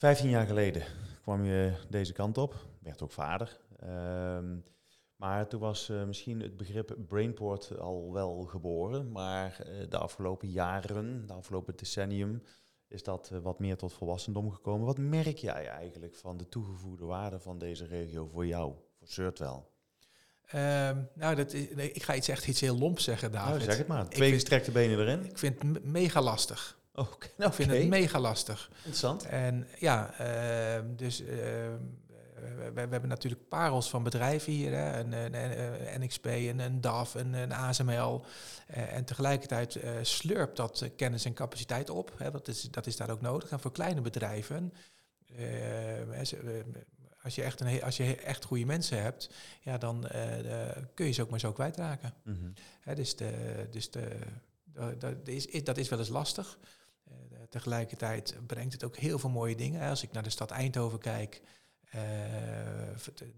Vijftien 0.02 0.30
jaar 0.30 0.46
geleden 0.46 0.84
kwam 1.22 1.44
je 1.44 1.74
deze 1.90 2.14
kant 2.14 2.38
op, 2.38 2.56
werd 2.80 3.02
ook 3.02 3.12
vader. 3.12 3.60
Ehm, 3.80 4.58
maar 5.16 5.48
toen 5.48 5.60
was 5.60 5.90
uh, 5.90 6.04
misschien 6.04 6.40
het 6.42 6.58
begrip 6.58 6.96
brainport 7.08 7.80
al 7.80 8.14
wel 8.14 8.42
geboren. 8.42 9.12
Maar 9.12 9.58
uh, 9.68 9.90
de 9.90 9.98
afgelopen 9.98 10.50
jaren, 10.50 11.28
de 11.28 11.34
afgelopen 11.34 11.76
decennium, 11.76 12.44
is 12.88 13.04
dat 13.04 13.30
uh, 13.34 13.40
wat 13.40 13.60
meer 13.60 13.78
tot 13.78 13.94
volwassendom 13.94 14.52
gekomen. 14.52 14.86
Wat 14.86 14.98
merk 14.98 15.38
jij 15.38 15.68
eigenlijk 15.68 16.16
van 16.16 16.38
de 16.38 16.50
toegevoegde 16.50 17.06
waarde 17.06 17.40
van 17.40 17.58
deze 17.58 17.86
regio 17.86 18.28
voor 18.28 18.46
jou, 18.46 18.74
voor 18.98 19.08
Surtwell? 19.08 19.64
Um, 20.54 21.10
nou, 21.14 21.36
dat 21.36 21.54
is, 21.54 21.76
nee, 21.76 21.92
ik 21.92 22.04
ga 22.04 22.16
iets 22.16 22.28
echt 22.28 22.48
iets 22.48 22.62
heel 22.62 22.78
lomp 22.78 23.00
zeggen, 23.00 23.32
David. 23.32 23.54
Nou, 23.54 23.64
zeg 23.64 23.78
het 23.78 23.88
maar. 23.88 24.10
Twee 24.10 24.32
gestrekte 24.32 24.72
benen 24.72 25.00
erin. 25.00 25.26
Ik 25.26 25.38
vind 25.38 25.62
het 25.62 25.84
mega 25.84 26.22
lastig. 26.22 26.80
Okay. 26.94 27.30
Ik 27.48 27.54
vind 27.54 27.72
het 27.72 27.88
mega 27.88 28.20
lastig. 28.20 28.70
Interessant. 28.76 29.26
En 29.26 29.68
ja, 29.80 30.14
uh, 30.22 30.84
dus 30.96 31.22
uh, 31.22 31.28
we, 31.28 32.72
we, 32.74 32.80
hebben 32.80 33.08
natuurlijk 33.08 33.48
parels 33.48 33.90
van 33.90 34.04
bedrijven 34.04 34.54
hier. 34.54 34.72
Hè, 34.72 35.00
een, 35.00 35.12
een, 35.12 35.34
een 35.34 36.02
NXP, 36.02 36.26
een, 36.26 36.60
een 36.60 36.82
DAF, 36.82 37.14
een, 37.14 37.34
een 37.34 37.54
ASML. 37.54 38.26
Uh, 38.70 38.94
en 38.94 39.06
tegelijkertijd 39.06 39.76
uh, 39.76 39.92
slurpt 40.02 40.58
dat 40.58 40.90
kennis 40.96 41.26
en 41.26 41.34
capaciteit 41.34 41.90
op. 41.90 42.14
Hè, 42.18 42.32
dat, 42.32 42.48
is, 42.48 42.62
dat 42.62 42.88
is 42.88 42.98
daar 42.98 43.10
ook 43.10 43.22
nodig. 43.22 43.50
En 43.50 43.60
voor 43.60 43.72
kleine 43.72 44.02
bedrijven, 44.02 44.74
als, 47.24 47.36
je 47.36 47.44
echt 47.44 47.60
een, 47.60 47.84
als 47.84 47.98
je 47.98 48.16
echt 48.16 48.46
goede 48.46 48.66
mensen 48.66 49.02
hebt, 49.02 49.30
ja, 49.62 49.78
dan 49.78 50.08
kun 50.94 51.06
je 51.06 51.12
ze 51.12 51.22
ook 51.22 51.30
maar 51.30 51.40
zo 51.40 51.52
kwijtraken. 51.52 52.14
Mm 52.24 52.38
-hmm. 52.40 52.54
hè, 52.82 52.96
dus 52.96 53.16
de, 53.16 53.68
dus 53.70 53.92
de, 53.92 54.20
dat, 54.98 55.16
is, 55.24 55.64
dat 55.64 55.78
is 55.78 55.90
wel 55.90 56.00
eens 56.00 56.10
lastig. 56.10 56.58
Eh, 57.52 57.58
tegelijkertijd 57.58 58.36
brengt 58.48 58.74
het 58.74 58.84
ook 58.84 58.98
heel 58.98 59.20
veel 59.20 59.30
mooie 59.30 59.56
dingen. 59.56 59.90
Als 59.90 60.04
ik 60.04 60.12
naar 60.12 60.24
de 60.24 60.30
stad 60.30 60.52
Eindhoven 60.52 61.00
kijk, 61.00 61.42
uh, 61.86 62.02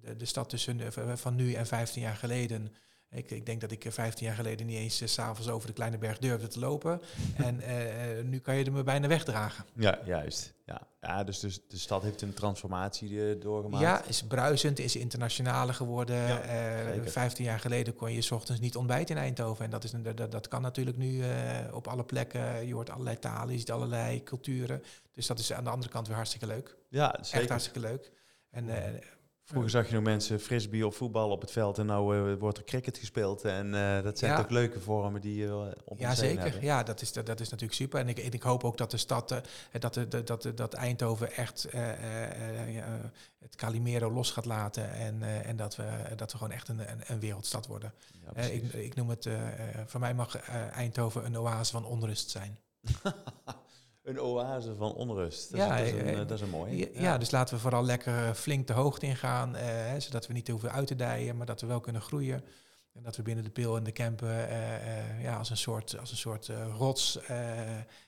de, 0.01 0.15
de, 0.15 0.25
stad 0.25 0.49
tussen 0.49 0.93
van 1.17 1.35
nu 1.35 1.53
en 1.53 1.65
15 1.67 2.01
jaar 2.01 2.15
geleden. 2.15 2.75
Ik, 3.13 3.31
ik 3.31 3.45
denk 3.45 3.61
dat 3.61 3.71
ik 3.71 3.85
15 3.89 4.25
jaar 4.25 4.35
geleden 4.35 4.65
niet 4.65 4.77
eens 4.77 4.95
s 4.95 5.01
eh, 5.01 5.07
s'avonds 5.07 5.49
over 5.49 5.67
de 5.67 5.73
kleine 5.73 5.97
berg 5.97 6.17
durfde 6.17 6.47
te 6.47 6.59
lopen. 6.59 7.01
en 7.35 7.59
uh, 7.61 8.23
nu 8.23 8.39
kan 8.39 8.55
je 8.55 8.65
er 8.65 8.71
me 8.71 8.83
bijna 8.83 9.07
wegdragen. 9.07 9.65
Ja, 9.73 9.99
juist. 10.05 10.53
Ja, 10.65 10.81
ja 11.01 11.23
dus, 11.23 11.39
dus 11.39 11.59
de 11.67 11.77
stad 11.77 12.01
heeft 12.01 12.21
een 12.21 12.33
transformatie 12.33 13.37
doorgemaakt. 13.37 13.83
Ja, 13.83 14.03
is 14.05 14.23
bruisend, 14.23 14.79
is 14.79 14.95
internationaler 14.95 15.73
geworden. 15.73 16.15
Ja, 16.15 16.41
15 17.05 17.45
jaar 17.45 17.59
geleden 17.59 17.95
kon 17.95 18.13
je 18.13 18.21
s 18.21 18.31
ochtends 18.31 18.61
niet 18.61 18.75
ontbijten 18.75 19.15
in 19.15 19.21
Eindhoven. 19.21 19.65
En 19.65 19.71
dat, 19.71 19.83
is, 19.83 19.91
dat, 20.15 20.31
dat 20.31 20.47
kan 20.47 20.61
natuurlijk 20.61 20.97
nu 20.97 21.23
op 21.71 21.87
alle 21.87 22.03
plekken. 22.03 22.67
Je 22.67 22.73
hoort 22.73 22.89
allerlei 22.89 23.19
talen, 23.19 23.53
je 23.53 23.59
ziet 23.59 23.71
allerlei 23.71 24.23
culturen. 24.23 24.83
Dus 25.13 25.27
dat 25.27 25.39
is 25.39 25.53
aan 25.53 25.63
de 25.63 25.69
andere 25.69 25.91
kant 25.91 26.07
weer 26.07 26.15
hartstikke 26.15 26.47
leuk. 26.47 26.77
Ja, 26.89 27.17
zeker. 27.21 27.39
Echt 27.39 27.49
hartstikke 27.49 27.79
leuk. 27.79 28.11
En 28.49 28.65
Vroeger 29.45 29.69
zag 29.69 29.87
je 29.87 29.93
nog 29.93 30.03
mensen 30.03 30.39
frisbee 30.39 30.87
of 30.87 30.95
voetbal 30.95 31.29
op 31.29 31.41
het 31.41 31.51
veld 31.51 31.77
en 31.77 31.85
nou 31.85 32.31
uh, 32.31 32.39
wordt 32.39 32.57
er 32.57 32.63
cricket 32.63 32.97
gespeeld. 32.97 33.43
En 33.43 33.73
uh, 33.73 34.01
dat 34.01 34.17
zijn 34.17 34.35
toch 34.35 34.49
leuke 34.49 34.79
vormen 34.79 35.21
die 35.21 35.35
je 35.35 35.45
uh, 35.45 35.65
op 35.85 35.99
Ja, 35.99 36.15
zeker. 36.15 36.63
Ja, 36.63 36.83
dat 36.83 37.01
is, 37.01 37.13
dat, 37.13 37.25
dat, 37.25 37.39
is 37.39 37.49
natuurlijk 37.49 37.79
super. 37.79 37.99
En 37.99 38.09
ik, 38.09 38.17
ik 38.17 38.43
hoop 38.43 38.63
ook 38.63 38.77
dat 38.77 38.91
de 38.91 38.97
stad, 38.97 39.29
dat, 39.79 39.93
dat, 40.09 40.27
dat, 40.27 40.51
dat 40.55 40.73
Eindhoven 40.73 41.31
echt 41.31 41.67
het 43.39 43.55
Calimero 43.55 44.11
los 44.11 44.31
gaat 44.31 44.45
laten. 44.45 44.91
En, 44.91 45.43
en 45.43 45.55
dat, 45.55 45.75
we, 45.75 45.85
dat 46.15 46.31
we 46.31 46.37
gewoon 46.37 46.53
echt 46.53 46.67
een, 46.67 46.79
een, 46.79 47.01
een 47.07 47.19
wereldstad 47.19 47.67
worden. 47.67 47.93
Ja, 48.35 48.41
ik, 48.41 48.73
ik 48.73 48.95
noem 48.95 49.09
het, 49.09 49.29
voor 49.85 49.99
mij 49.99 50.13
mag 50.13 50.37
Eindhoven 50.71 51.25
een 51.25 51.37
oase 51.37 51.71
van 51.71 51.85
onrust 51.85 52.29
zijn. 52.29 52.59
een 54.03 54.19
oase 54.21 54.75
van 54.75 54.93
onrust. 54.93 55.51
Dat, 55.51 55.59
ja, 55.59 55.77
is, 55.77 55.91
dat, 55.91 55.99
is, 55.99 56.07
een, 56.07 56.07
eh, 56.07 56.17
dat 56.17 56.31
is 56.31 56.41
een 56.41 56.49
mooie. 56.49 56.89
Ja, 56.93 57.17
dus 57.17 57.31
laten 57.31 57.55
we 57.55 57.61
vooral 57.61 57.85
lekker 57.85 58.35
flink 58.35 58.67
de 58.67 58.73
hoogte 58.73 59.05
ingaan, 59.05 59.55
eh, 59.55 59.93
zodat 59.97 60.27
we 60.27 60.33
niet 60.33 60.45
te 60.45 60.51
hoeven 60.51 60.71
uit 60.71 60.87
te 60.87 60.95
dijen, 60.95 61.37
maar 61.37 61.45
dat 61.45 61.61
we 61.61 61.67
wel 61.67 61.79
kunnen 61.79 62.01
groeien. 62.01 62.43
En 62.93 63.03
dat 63.03 63.15
we 63.15 63.23
binnen 63.23 63.43
de 63.43 63.49
pil 63.49 63.77
en 63.77 63.83
de 63.83 63.91
campen 63.91 64.47
ja, 65.21 65.37
als 65.37 65.49
een 65.49 65.57
soort, 65.57 65.99
als 65.99 66.11
een 66.11 66.17
soort 66.17 66.51
rots 66.77 67.19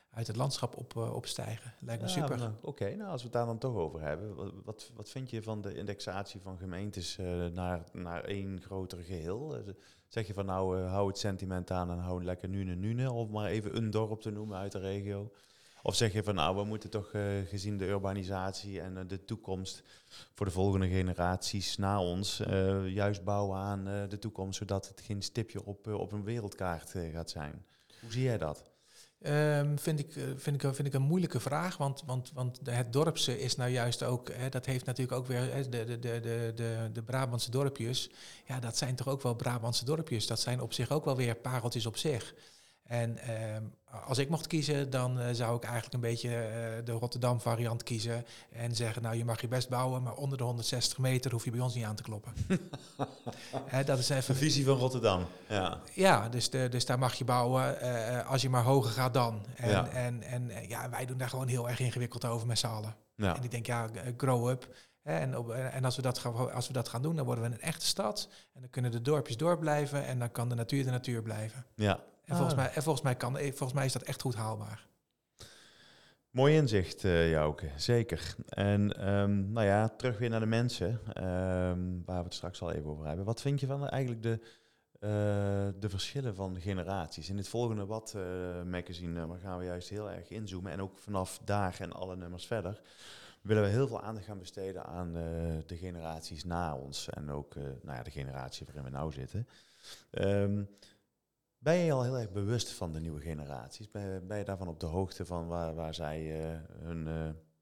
uit 0.10 0.28
het 0.28 0.36
landschap 0.36 0.78
op, 0.78 0.96
opstijgen. 0.96 1.74
Lijkt 1.80 2.02
me 2.02 2.08
super. 2.08 2.52
Oké, 2.62 2.96
nou 2.96 3.10
als 3.12 3.22
we 3.22 3.28
het 3.28 3.38
daar 3.38 3.46
dan 3.46 3.58
toch 3.58 3.76
over 3.76 4.02
hebben. 4.02 4.52
Wat, 4.64 4.92
wat 4.96 5.10
vind 5.10 5.30
je 5.30 5.44
van 5.44 5.62
de 5.62 5.74
indexatie 5.74 6.42
van 6.42 6.58
gemeentes 6.58 7.18
naar, 7.54 7.84
naar 7.94 8.24
één 8.24 8.62
groter 8.62 8.98
geheel? 9.04 9.64
zeg 10.08 10.28
je 10.28 10.34
van 10.34 10.46
nou 10.46 10.82
hou 10.82 11.08
het 11.08 11.18
sentiment 11.18 11.72
aan 11.72 11.92
en 11.92 11.98
hou 11.98 12.24
lekker 12.24 12.50
nu 12.50 12.72
en 12.72 12.80
nu, 12.80 13.06
of 13.06 13.30
maar 13.30 13.50
even 13.50 13.78
een 13.78 13.92
dorp 13.92 14.22
te 14.22 14.32
noemen 14.32 14.58
uit 14.58 14.72
de 14.72 14.80
regio? 14.80 15.32
Of 15.86 15.96
zeg 15.96 16.14
je 16.14 16.24
van 16.24 16.36
nou, 16.36 16.56
we 16.56 16.64
moeten 16.64 16.90
toch 16.90 17.14
uh, 17.14 17.24
gezien 17.48 17.78
de 17.78 17.86
urbanisatie 17.86 18.82
en 18.82 18.94
uh, 18.94 19.00
de 19.08 19.26
toekomst 19.26 19.84
voor 20.34 20.46
de 20.46 20.52
volgende 20.52 20.88
generaties 20.88 21.78
na 21.78 22.02
ons 22.02 22.40
uh, 22.40 22.88
juist 22.88 23.24
bouwen 23.24 23.58
aan 23.58 23.84
de 24.10 24.20
toekomst, 24.20 24.58
zodat 24.58 24.88
het 24.88 25.02
geen 25.02 25.22
stipje 25.22 25.66
op, 25.66 25.88
op 25.88 26.12
een 26.12 26.24
wereldkaart 26.24 26.94
gaat 27.12 27.30
zijn. 27.30 27.66
Hoe 28.02 28.12
zie 28.12 28.24
jij 28.24 28.38
dat? 28.38 28.64
Um, 29.20 29.80
vind, 29.80 30.00
ik, 30.00 30.12
vind, 30.36 30.64
ik, 30.64 30.76
vind 30.76 30.88
ik 30.88 30.94
een 30.94 31.02
moeilijke 31.02 31.40
vraag, 31.40 31.78
want, 31.78 32.04
want, 32.06 32.32
want 32.34 32.60
het 32.64 32.94
dorpse 32.94 33.40
is 33.40 33.56
nou 33.56 33.70
juist 33.70 34.04
ook, 34.04 34.30
hè, 34.34 34.50
dat 34.50 34.66
heeft 34.66 34.86
natuurlijk 34.86 35.18
ook 35.18 35.28
weer 35.28 35.54
hè, 35.54 35.70
de, 35.70 35.84
de, 35.84 36.00
de, 36.00 36.52
de, 36.56 36.90
de 36.94 37.04
Brabantse 37.04 37.52
dorpjes. 37.52 38.10
Ja, 38.48 38.60
dat 38.60 38.78
zijn 38.78 38.96
toch 38.96 39.08
ook 39.08 39.22
wel 39.22 39.36
Brabantse 39.36 39.86
dorpjes. 39.86 40.28
Dat 40.28 40.40
zijn 40.40 40.62
op 40.62 40.74
zich 40.74 40.92
ook 40.92 41.06
wel 41.06 41.16
weer 41.16 41.36
pareltjes 41.36 41.86
op 41.86 41.98
zich. 41.98 42.34
En 42.86 43.18
ehm, 43.18 43.64
als 44.06 44.18
ik 44.18 44.30
mocht 44.30 44.48
kiezen, 44.48 44.90
dan 44.90 45.20
uh, 45.20 45.26
zou 45.32 45.56
ik 45.56 45.64
eigenlijk 45.64 45.94
een 45.94 46.00
beetje 46.00 46.30
uh, 46.30 46.86
de 46.86 46.92
Rotterdam 46.92 47.42
variant 47.42 47.84
kiezen. 47.84 48.26
En 48.52 48.76
zeggen, 48.76 49.02
nou 49.02 49.16
je 49.16 49.26
mag 49.26 49.42
je 49.42 49.48
best 49.48 49.70
bouwen, 49.70 50.04
maar 50.04 50.14
onder 50.14 50.38
de 50.38 50.44
160 50.44 50.98
meter 50.98 51.32
hoef 51.32 51.46
je 51.46 51.52
bij 51.52 51.60
ons 51.60 51.76
niet 51.76 51.86
aan 51.86 51.96
te 51.96 52.04
kloppen. 52.04 52.34
dat 53.86 54.00
is 54.00 54.10
even... 54.10 54.34
De 54.34 54.40
visie 54.40 54.66
van 54.66 54.78
Rotterdam. 54.78 55.26
Ja, 55.48 55.82
ja 55.94 56.30
dus, 56.30 56.50
de, 56.50 56.70
dus 56.70 56.86
daar 56.86 57.00
mag 57.00 57.14
je 57.14 57.24
bouwen 57.24 57.78
uh, 57.84 58.30
als 58.30 58.42
je 58.42 58.50
maar 58.50 58.64
hoger 58.64 58.92
gaat 58.92 59.14
dan. 59.14 59.46
En, 59.56 59.70
ja. 59.70 59.88
en, 59.88 60.24
en 60.24 60.52
ja, 60.68 60.90
wij 60.90 61.06
doen 61.06 61.18
daar 61.18 61.30
gewoon 61.30 61.48
heel 61.48 61.70
erg 61.70 61.80
ingewikkeld 61.80 62.26
over 62.26 62.48
met 62.48 62.60
z'n 62.60 62.68
allen. 62.68 62.96
Ja. 63.16 63.36
En 63.36 63.44
ik 63.44 63.52
denk, 63.52 63.66
ja, 63.66 63.90
grow 64.18 64.50
up. 64.50 64.76
En, 65.02 65.38
op, 65.38 65.52
en 65.52 65.86
als, 65.86 65.96
we 65.96 66.02
dat 66.02 66.18
gaan, 66.18 66.54
als 66.54 66.68
we 66.68 66.74
dat 66.74 66.90
gaan 66.90 67.02
doen, 67.02 67.16
dan 67.16 67.26
worden 67.26 67.44
we 67.44 67.50
een 67.50 67.62
echte 67.62 67.86
stad. 67.86 68.30
En 68.54 68.62
dan 68.62 68.70
kunnen 68.70 68.92
de 68.92 69.02
dorpjes 69.02 69.38
doorblijven 69.38 70.06
en 70.06 70.20
dan 70.20 70.32
kan 70.32 70.50
de 70.50 70.56
natuur 70.56 70.84
de 70.84 70.92
natuur 70.92 71.22
blijven. 71.22 71.66
Ja, 71.76 72.00
en, 72.26 72.36
volgens, 72.36 72.52
ah. 72.52 72.58
mij, 72.58 72.72
en 72.74 72.84
volgens, 72.84 73.04
mij 73.04 73.16
kan, 73.16 73.38
volgens 73.38 73.74
mij 73.74 73.86
is 73.86 73.94
dat 73.94 74.02
echt 74.02 74.22
goed 74.22 74.36
haalbaar. 74.36 74.88
Mooi 76.36 76.56
inzicht, 76.56 77.04
uh, 77.04 77.30
Jouke, 77.30 77.70
zeker. 77.76 78.36
En 78.48 79.10
um, 79.10 79.52
nou 79.52 79.66
ja, 79.66 79.90
terug 79.90 80.18
weer 80.18 80.30
naar 80.30 80.40
de 80.40 80.46
mensen, 80.46 80.88
um, 80.88 82.04
waar 82.06 82.18
we 82.18 82.24
het 82.24 82.34
straks 82.34 82.62
al 82.62 82.72
even 82.72 82.90
over 82.90 83.06
hebben. 83.06 83.26
Wat 83.26 83.42
vind 83.42 83.60
je 83.60 83.68
van 83.68 83.88
eigenlijk 83.88 84.24
de, 84.24 84.40
uh, 84.40 85.80
de 85.80 85.90
verschillen 85.90 86.36
van 86.36 86.54
de 86.54 86.60
generaties? 86.60 87.30
In 87.30 87.36
dit 87.36 87.48
volgende 87.48 87.86
Wat-magazine 87.86 89.20
uh, 89.20 89.32
gaan 89.42 89.58
we 89.58 89.66
juist 89.66 89.90
heel 89.90 90.12
erg 90.12 90.30
inzoomen. 90.30 90.72
En 90.72 90.82
ook 90.82 90.98
vanaf 90.98 91.40
daar 91.44 91.76
en 91.80 91.94
alle 91.94 92.16
nummers 92.16 92.48
verder 92.48 92.82
willen 93.42 93.64
we 93.64 93.70
heel 93.70 93.88
veel 93.88 94.02
aandacht 94.02 94.26
gaan 94.26 94.40
besteden 94.40 94.86
aan 94.86 95.14
de 95.66 95.78
generaties 95.78 96.44
na 96.44 96.76
ons. 96.76 97.10
En 97.10 97.32
ook 97.32 97.56
nou 97.56 97.98
ja, 97.98 98.04
de 98.04 98.12
generatie 98.12 98.66
waarin 98.66 98.84
we 98.84 98.90
nou 98.90 99.12
zitten. 99.12 99.48
Um, 100.12 100.70
ben 101.66 101.76
je 101.76 101.92
al 101.92 102.04
heel 102.04 102.18
erg 102.18 102.32
bewust 102.32 102.70
van 102.70 102.92
de 102.92 103.00
nieuwe 103.00 103.22
generaties? 103.22 103.92
Ben, 103.92 104.38
je 104.38 104.44
daarvan 104.44 104.68
op 104.68 104.80
de 104.80 104.86
hoogte 104.86 105.26
van 105.26 105.48
waar, 105.48 105.76
waar 105.76 105.94
zij 105.94 106.22
uh, 106.22 106.58
hun 106.80 106.98
uh, 106.98 107.14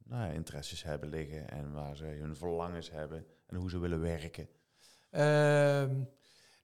nou 0.04 0.24
ja, 0.24 0.28
interesses 0.28 0.84
hebben 0.84 1.10
liggen 1.10 1.50
en 1.50 1.72
waar 1.72 1.96
ze 1.96 2.06
hun 2.06 2.36
verlangens 2.36 2.92
hebben 2.92 3.26
en 3.48 3.56
hoe 3.56 3.70
ze 3.70 3.80
willen 3.80 4.02
werken? 4.02 4.48
Uh, 5.12 5.22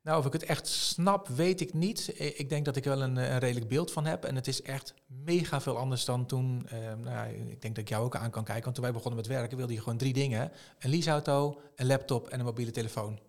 nou, 0.01 0.19
of 0.19 0.25
ik 0.25 0.33
het 0.33 0.43
echt 0.43 0.67
snap, 0.67 1.27
weet 1.27 1.61
ik 1.61 1.73
niet. 1.73 2.13
Ik 2.37 2.49
denk 2.49 2.65
dat 2.65 2.75
ik 2.75 2.83
wel 2.83 3.01
een, 3.01 3.15
een, 3.15 3.39
redelijk 3.39 3.67
beeld 3.67 3.91
van 3.91 4.05
heb. 4.05 4.23
En 4.23 4.35
het 4.35 4.47
is 4.47 4.61
echt 4.61 4.93
mega 5.05 5.61
veel 5.61 5.77
anders 5.77 6.05
dan 6.05 6.25
toen. 6.25 6.67
Ehm, 6.67 6.99
nou, 6.99 7.29
ik 7.29 7.61
denk 7.61 7.75
dat 7.75 7.83
ik 7.83 7.89
jou 7.89 8.03
ook 8.03 8.15
aan 8.15 8.31
kan 8.31 8.43
kijken. 8.43 8.63
Want 8.63 8.75
toen 8.75 8.83
wij 8.83 8.93
begonnen 8.93 9.19
met 9.19 9.27
werken, 9.27 9.57
wilde 9.57 9.73
je 9.73 9.81
gewoon 9.81 9.97
drie 9.97 10.13
dingen: 10.13 10.51
een 10.79 10.89
leaseauto, 10.89 11.61
een 11.75 11.87
laptop 11.87 12.27
en 12.27 12.39
een 12.39 12.45
mobiele 12.45 12.71
telefoon. 12.71 13.19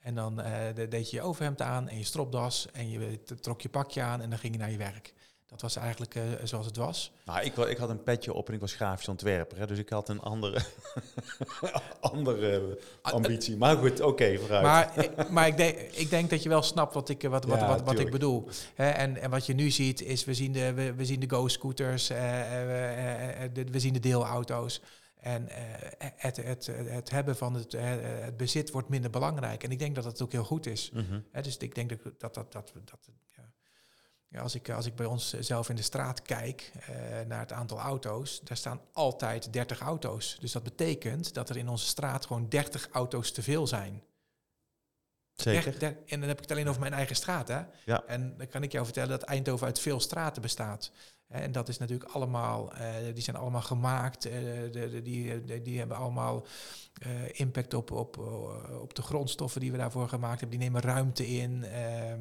En 0.00 0.14
dan 0.14 0.40
uh, 0.40 0.46
deed 0.88 1.10
je 1.10 1.16
je 1.16 1.22
overhemd 1.22 1.62
aan 1.62 1.88
en 1.88 1.98
je 1.98 2.04
stropdas 2.04 2.68
en 2.72 2.90
je 2.90 3.18
trok 3.40 3.60
je 3.60 3.68
pakje 3.68 4.02
aan 4.02 4.20
en 4.20 4.30
dan 4.30 4.38
ging 4.38 4.52
je 4.52 4.58
naar 4.58 4.70
je 4.70 4.76
werk. 4.76 5.14
Dat 5.50 5.60
was 5.60 5.76
eigenlijk 5.76 6.14
uh, 6.14 6.22
zoals 6.44 6.66
het 6.66 6.76
was. 6.76 7.12
Nou, 7.24 7.44
ik, 7.44 7.56
ik, 7.56 7.76
had 7.76 7.88
een 7.88 8.02
petje 8.02 8.32
op 8.32 8.48
en 8.48 8.54
ik 8.54 8.60
was 8.60 8.74
grafisch 8.74 9.08
ontwerper. 9.08 9.58
Hè, 9.58 9.66
dus 9.66 9.78
ik 9.78 9.88
had 9.88 10.08
een 10.08 10.20
andere, 10.20 10.60
andere 12.00 12.78
ah, 13.02 13.12
ambitie. 13.12 13.56
Maar 13.56 13.76
goed, 13.76 14.00
oké, 14.00 14.38
vooruit. 14.38 14.62
Maar, 14.62 15.06
maar 15.34 15.46
ik, 15.46 15.56
denk, 15.56 15.78
ik 15.78 16.10
denk 16.10 16.30
dat 16.30 16.42
je 16.42 16.48
wel 16.48 16.62
snapt 16.62 16.94
wat 16.94 17.08
ik, 17.08 17.22
wat, 17.22 17.44
wat, 17.44 17.60
wat, 17.60 17.82
wat, 17.82 17.98
ik 17.98 18.10
bedoel. 18.10 18.48
Hè, 18.74 18.90
en, 18.90 19.16
en 19.16 19.30
wat 19.30 19.46
je 19.46 19.54
nu 19.54 19.70
ziet 19.70 20.02
is, 20.02 20.24
we 20.24 20.34
zien 20.34 20.52
de, 20.52 20.72
we, 20.72 20.94
we 20.94 21.04
zien 21.04 21.20
de 21.20 21.30
go-scooters, 21.30 22.10
uh, 22.10 22.18
we, 22.18 23.64
we 23.70 23.80
zien 23.80 23.92
de 23.92 24.00
deelauto's. 24.00 24.80
En 25.20 25.42
uh, 25.42 25.54
het, 26.16 26.36
het, 26.36 26.66
het, 26.66 27.10
hebben 27.10 27.36
van 27.36 27.54
het, 27.54 27.74
uh, 27.74 27.82
het, 28.00 28.36
bezit 28.36 28.70
wordt 28.70 28.88
minder 28.88 29.10
belangrijk. 29.10 29.64
En 29.64 29.70
ik 29.70 29.78
denk 29.78 29.94
dat 29.94 30.04
dat 30.04 30.22
ook 30.22 30.32
heel 30.32 30.44
goed 30.44 30.66
is. 30.66 30.90
Mm 30.90 31.06
-hmm. 31.08 31.42
dus 31.42 31.56
ik 31.56 31.74
denk 31.74 31.88
dat 31.88 31.98
dat, 32.02 32.34
dat, 32.34 32.52
dat, 32.52 32.72
dat 32.84 33.08
ja. 33.36 33.52
ja. 34.28 34.40
als, 34.40 34.54
ik, 34.54 34.70
als 34.70 34.86
ik 34.86 34.94
bij 34.94 35.06
ons 35.06 35.38
zelf 35.38 35.68
in 35.68 35.76
de 35.76 35.82
straat 35.82 36.22
kijk 36.22 36.72
uh, 36.80 36.86
naar 37.26 37.40
het 37.40 37.52
aantal 37.52 37.78
auto's, 37.78 38.40
daar 38.40 38.56
staan 38.56 38.80
altijd 38.92 39.52
30 39.52 39.80
auto's. 39.80 40.36
Dus 40.40 40.52
dat 40.52 40.62
betekent 40.62 41.34
dat 41.34 41.48
er 41.48 41.56
in 41.56 41.68
onze 41.68 41.86
straat 41.86 42.26
gewoon 42.26 42.48
30 42.48 42.88
auto's 42.90 43.32
te 43.32 43.42
veel 43.42 43.66
zijn. 43.66 44.02
Zeker. 45.40 45.82
en 46.06 46.20
dan 46.20 46.28
heb 46.28 46.36
ik 46.36 46.42
het 46.42 46.50
alleen 46.50 46.68
over 46.68 46.80
mijn 46.80 46.92
eigen 46.92 47.16
straat. 47.16 47.48
Hè? 47.48 47.60
Ja. 47.84 48.02
En 48.06 48.34
dan 48.36 48.46
kan 48.46 48.62
ik 48.62 48.72
jou 48.72 48.84
vertellen 48.84 49.10
dat 49.10 49.22
Eindhoven 49.22 49.66
uit 49.66 49.80
veel 49.80 50.00
straten 50.00 50.42
bestaat. 50.42 50.90
En 51.30 51.52
dat 51.52 51.68
is 51.68 51.78
natuurlijk 51.78 52.10
allemaal, 52.10 52.72
uh, 52.72 52.80
die 53.14 53.22
zijn 53.22 53.36
allemaal 53.36 53.60
gemaakt, 53.60 54.26
uh, 54.26 54.32
de, 54.32 54.88
de, 54.90 55.02
die, 55.02 55.44
de, 55.44 55.62
die 55.62 55.78
hebben 55.78 55.96
allemaal 55.96 56.46
uh, 57.06 57.10
impact 57.32 57.74
op, 57.74 57.90
op, 57.90 58.18
op 58.80 58.94
de 58.94 59.02
grondstoffen 59.02 59.60
die 59.60 59.72
we 59.72 59.78
daarvoor 59.78 60.08
gemaakt 60.08 60.40
hebben. 60.40 60.58
Die 60.58 60.68
nemen 60.68 60.82
ruimte 60.82 61.26
in. 61.26 61.64
Ehm. 61.64 62.20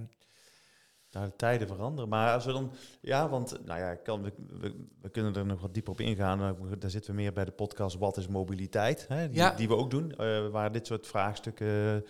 Nou, 1.12 1.26
de 1.26 1.36
tijden 1.36 1.68
veranderen. 1.68 2.10
Maar 2.10 2.34
als 2.34 2.46
we 2.46 2.52
dan, 2.52 2.72
ja, 3.02 3.30
want 3.30 3.66
nou 3.66 3.80
ja, 3.80 3.96
kan, 3.96 4.22
we, 4.22 4.34
we, 4.60 4.86
we 5.02 5.10
kunnen 5.10 5.36
er 5.36 5.46
nog 5.46 5.62
wat 5.62 5.74
dieper 5.74 5.92
op 5.92 6.00
ingaan. 6.00 6.58
Daar 6.80 6.90
zitten 6.90 7.12
we 7.12 7.22
meer 7.22 7.34
bij 7.34 7.46
de 7.46 7.52
podcast 7.52 7.98
Wat 7.98 8.18
is 8.18 8.28
mobiliteit? 8.28 9.06
Hè, 9.08 9.28
die, 9.28 9.38
ja. 9.38 9.52
die 9.52 9.68
we 9.68 9.76
ook 9.76 9.92
doen, 9.92 10.16
waar 10.52 10.72
dit 10.72 10.88
soort 10.88 11.08
vraagstukken 11.08 12.06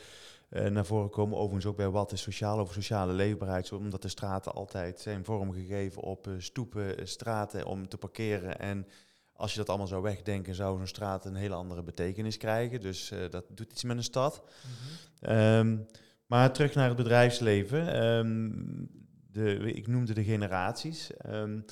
naar 0.49 0.85
voren 0.85 1.09
komen. 1.09 1.37
Overigens 1.37 1.65
ook 1.65 1.75
bij 1.75 1.89
wat 1.89 2.11
is 2.11 2.21
sociaal 2.21 2.59
over 2.59 2.73
sociale 2.73 3.13
leefbaarheid. 3.13 3.71
Omdat 3.71 4.01
de 4.01 4.07
straten 4.07 4.53
altijd 4.53 4.99
zijn 4.99 5.25
vormgegeven 5.25 6.01
op 6.01 6.27
uh, 6.27 6.33
stoepen, 6.37 6.97
eh, 6.97 7.05
straten 7.05 7.65
om 7.65 7.87
te 7.87 7.97
parkeren. 7.97 8.59
En 8.59 8.87
als 9.33 9.51
je 9.51 9.57
dat 9.57 9.69
allemaal 9.69 9.87
zou 9.87 10.01
wegdenken, 10.01 10.55
zou 10.55 10.77
zo'n 10.77 10.87
straat 10.87 11.25
een 11.25 11.35
hele 11.35 11.55
andere 11.55 11.83
betekenis 11.83 12.37
krijgen. 12.37 12.81
Dus 12.81 13.13
dat 13.29 13.45
doet 13.49 13.71
iets 13.71 13.83
met 13.83 13.97
een 13.97 14.03
stad. 14.03 14.43
Mhm. 14.43 15.31
Ehm, 15.31 15.77
maar 16.25 16.53
terug 16.53 16.73
naar 16.73 16.87
het 16.87 16.97
bedrijfsleven. 16.97 18.03
Um, 18.03 18.89
de, 19.31 19.73
ik 19.73 19.87
noemde 19.87 20.13
de 20.13 20.23
generaties. 20.23 21.11
Um, 21.25 21.65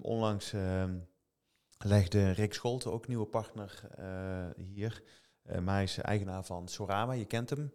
onlangs 0.00 0.52
legde 1.78 2.30
Rick 2.30 2.54
Scholte, 2.54 2.90
ook 2.90 3.08
nieuwe 3.08 3.26
partner 3.26 3.80
hier, 4.56 5.02
maar 5.62 5.74
hij 5.74 5.82
is 5.82 5.98
eigenaar 5.98 6.44
van 6.44 6.68
Sorama, 6.68 7.12
je 7.12 7.24
kent 7.24 7.50
hem. 7.50 7.72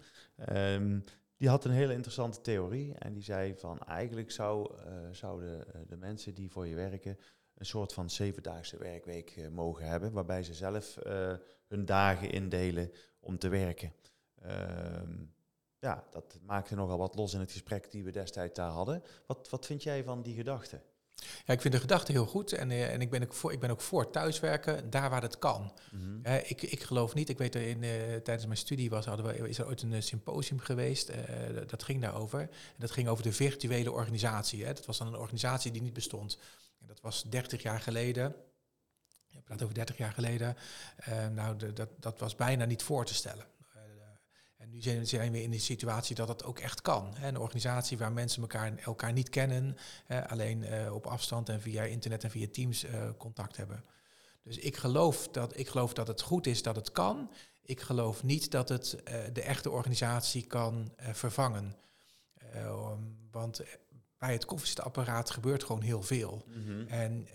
Um, 0.50 1.04
die 1.38 1.50
had 1.50 1.66
een 1.66 1.72
hele 1.72 1.94
interessante 1.94 2.42
theorie. 2.42 2.94
En 2.94 3.14
die 3.14 3.24
zei 3.24 3.56
van 3.56 3.80
eigenlijk 3.80 4.32
zou, 4.32 4.74
uh, 4.74 4.94
zouden 5.12 5.74
eh, 5.74 5.82
de 5.88 5.98
mensen 5.98 6.34
die 6.34 6.52
voor 6.52 6.68
je 6.68 6.76
werken 6.76 7.18
een 7.54 7.66
soort 7.66 7.94
van 7.94 8.10
zevendaagse 8.10 8.78
werkweek 8.78 9.50
mogen 9.52 9.86
hebben. 9.86 10.12
Waarbij 10.12 10.44
ze 10.44 10.54
zelf 10.54 10.98
hun 11.68 11.86
dagen 11.86 12.32
indelen 12.32 12.92
om 13.20 13.38
te 13.38 13.48
werken. 13.48 13.94
Um, 14.46 15.34
ja, 15.80 16.04
dat 16.12 16.40
maakte 16.42 16.76
nogal 16.76 16.98
wat 16.98 17.16
los 17.16 17.34
in 17.34 17.40
het 17.40 17.52
gesprek 17.52 17.92
die 17.92 18.04
we 18.04 18.12
destijds 18.12 18.54
daar 18.54 18.72
hadden. 18.72 19.04
Wat, 19.26 19.50
wat 19.50 19.66
vind 19.66 19.84
jij 19.84 20.04
van 20.04 20.22
die 20.22 20.36
gedachte? 20.36 20.82
Ja, 21.46 21.54
ik 21.54 21.62
vind 21.62 21.74
de 21.74 21.80
gedachte 21.80 22.12
heel 22.12 22.26
goed 22.26 22.52
en, 22.52 22.70
uh, 22.70 22.94
en 22.94 23.02
ik, 23.02 23.10
ben 23.10 23.24
ook 23.24 23.34
voor, 23.34 23.52
ik 23.52 23.60
ben 23.60 23.70
ook 23.70 23.82
voor 23.82 24.12
thuiswerken, 24.12 24.90
daar 24.90 25.10
waar 25.10 25.22
het 25.22 25.40
kan. 25.40 25.74
Mm 25.92 26.08
ik, 26.44 26.62
ik 26.62 26.84
geloof 26.84 27.14
niet, 27.14 27.30
ik 27.30 27.38
weet 27.38 27.56
er 27.56 27.62
in, 27.62 27.84
uh, 27.84 27.92
tijdens 28.16 28.46
mijn 28.46 28.58
studie 28.58 28.90
was, 28.90 29.06
hadden 29.06 29.26
we, 29.26 29.50
is 29.50 29.58
er 29.58 29.68
ooit 29.68 29.82
een 29.82 29.94
eh, 29.94 30.02
symposium 30.02 30.60
geweest, 30.60 31.12
dat 31.68 31.84
ging 31.84 32.02
daarover. 32.02 32.40
En 32.40 32.50
dat 32.78 32.92
ging 32.92 33.08
over 33.08 33.24
de 33.24 33.34
virtuele 33.34 33.92
organisatie. 33.92 34.66
Hè. 34.66 34.74
Dat 34.74 34.86
was 34.86 34.98
dan 34.98 35.08
een 35.08 35.20
organisatie 35.20 35.72
die 35.72 35.82
niet 35.82 35.94
bestond. 35.94 36.38
En 36.82 36.88
dat 36.88 37.02
was 37.02 37.24
30 37.24 37.62
jaar 37.62 37.80
geleden. 37.80 38.36
Ik 39.32 39.44
praat 39.44 39.62
over 39.62 39.76
30 39.76 39.98
jaar 39.98 40.12
geleden. 40.12 40.56
nou, 41.34 41.58
de, 41.58 41.74
dat, 41.74 41.90
dat 42.00 42.20
was 42.20 42.36
bijna 42.36 42.66
niet 42.66 42.84
voor 42.84 43.06
te 43.06 43.14
stellen. 43.14 43.46
En 44.60 44.70
nu 44.70 45.06
zijn 45.06 45.32
we 45.32 45.42
in 45.42 45.52
de 45.52 45.60
situatie 45.60 46.16
dat 46.16 46.28
dat 46.28 46.44
ook 46.44 46.60
echt 46.60 46.82
kan. 46.82 47.16
Een 47.22 47.38
organisatie 47.38 47.98
waar 47.98 48.12
mensen 48.12 48.42
elkaar, 48.42 48.78
elkaar 48.78 49.14
niet 49.14 49.30
kennen, 49.30 49.78
alleen 50.28 50.62
uh, 50.62 50.94
op 50.94 51.08
afstand 51.08 51.50
en 51.50 51.62
via 51.62 51.84
internet 51.84 52.24
en 52.24 52.32
via 52.32 52.48
Teams 52.52 52.84
uh, 52.84 53.10
contact 53.18 53.58
hebben. 53.58 53.84
Dus 54.44 54.58
ik 54.58 54.78
geloof, 54.78 55.28
dat, 55.28 55.58
ik 55.58 55.68
geloof 55.68 55.94
dat 55.94 56.08
het 56.08 56.22
goed 56.22 56.48
is 56.48 56.64
dat 56.64 56.76
het 56.76 56.92
kan. 56.92 57.32
Ik 57.62 57.82
geloof 57.82 58.24
niet 58.24 58.52
dat 58.52 58.70
het 58.70 58.94
uh, 58.94 59.14
de 59.34 59.42
echte 59.42 59.70
organisatie 59.70 60.46
kan 60.46 60.94
vervangen. 60.98 61.76
want 63.32 63.62
bij 64.18 64.34
het 64.34 64.46
koffiezetapparaat 64.46 65.30
gebeurt 65.30 65.64
gewoon 65.64 65.82
heel 65.82 66.02
veel. 66.02 66.44
Mm 66.46 66.66
-hmm. 66.66 66.88
en, 66.88 67.28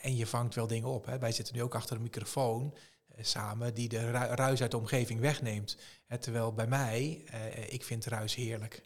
en 0.00 0.16
je 0.16 0.26
vangt 0.26 0.54
wel 0.54 0.66
dingen 0.66 0.88
op. 0.88 1.06
Wij 1.06 1.32
zitten 1.32 1.54
nu 1.54 1.62
ook 1.62 1.74
achter 1.74 1.96
een 1.96 2.02
microfoon 2.02 2.74
samen 3.20 3.74
die 3.74 3.88
de 3.88 4.10
ruis 4.10 4.62
uit 4.62 4.70
de 4.70 4.76
omgeving 4.76 5.20
wegneemt. 5.20 5.76
terwijl 6.20 6.52
bij 6.52 6.66
mij, 6.66 7.24
uh, 7.34 7.72
ik 7.72 7.84
vind 7.84 8.04
ruis 8.04 8.34
heerlijk. 8.34 8.82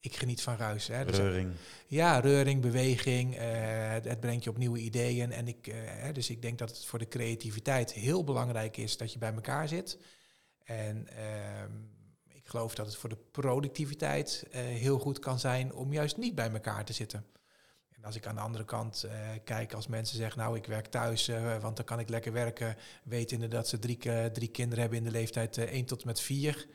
Ik 0.00 0.16
geniet 0.16 0.42
van 0.42 0.56
ruis. 0.56 0.86
Hè. 0.86 1.04
Dus, 1.04 1.16
reuring. 1.16 1.52
Ja, 1.86 2.18
reuring, 2.18 2.60
beweging. 2.60 3.34
Het, 3.36 4.04
het, 4.04 4.20
brengt 4.20 4.44
je 4.44 4.50
op 4.50 4.58
nieuwe 4.58 4.78
ideeën. 4.78 5.32
En 5.32 5.48
ik, 5.48 5.66
uh, 5.66 5.74
dus 6.12 6.30
ik 6.30 6.42
denk 6.42 6.58
dat 6.58 6.68
het 6.68 6.84
voor 6.84 6.98
de 6.98 7.08
creativiteit 7.08 7.92
heel 7.92 8.24
belangrijk 8.24 8.76
is 8.76 8.96
dat 8.96 9.12
je 9.12 9.18
bij 9.18 9.32
elkaar 9.32 9.68
zit. 9.68 9.98
En 10.64 11.08
ehm, 11.08 11.72
ik 12.28 12.46
geloof 12.46 12.74
dat 12.74 12.86
het 12.86 12.96
voor 12.96 13.08
de 13.08 13.18
productiviteit 13.30 14.44
heel 14.50 14.98
goed 14.98 15.18
kan 15.18 15.38
zijn 15.38 15.74
om 15.74 15.92
juist 15.92 16.16
niet 16.16 16.34
bij 16.34 16.50
elkaar 16.50 16.84
te 16.84 16.92
zitten. 16.92 17.26
En 17.96 18.04
als 18.04 18.16
ik 18.16 18.26
aan 18.26 18.34
de 18.34 18.40
andere 18.40 18.64
kant 18.64 19.04
uh, 19.06 19.12
kijk, 19.44 19.72
als 19.72 19.86
mensen 19.86 20.16
zeggen, 20.16 20.38
nou 20.38 20.56
ik 20.56 20.66
werk 20.66 20.86
thuis, 20.86 21.28
uh, 21.28 21.58
want 21.60 21.76
dan 21.76 21.84
kan 21.84 21.98
ik 21.98 22.08
lekker 22.08 22.32
werken, 22.32 22.76
wetende 23.04 23.48
dat 23.48 23.68
ze 23.68 23.78
drie, 23.78 23.98
uh, 24.06 24.24
drie 24.24 24.48
kinderen 24.48 24.80
hebben 24.80 24.98
in 24.98 25.04
de 25.04 25.10
leeftijd 25.10 25.58
1 25.58 25.84
tot 25.84 26.04
met 26.04 26.20
4. 26.20 26.66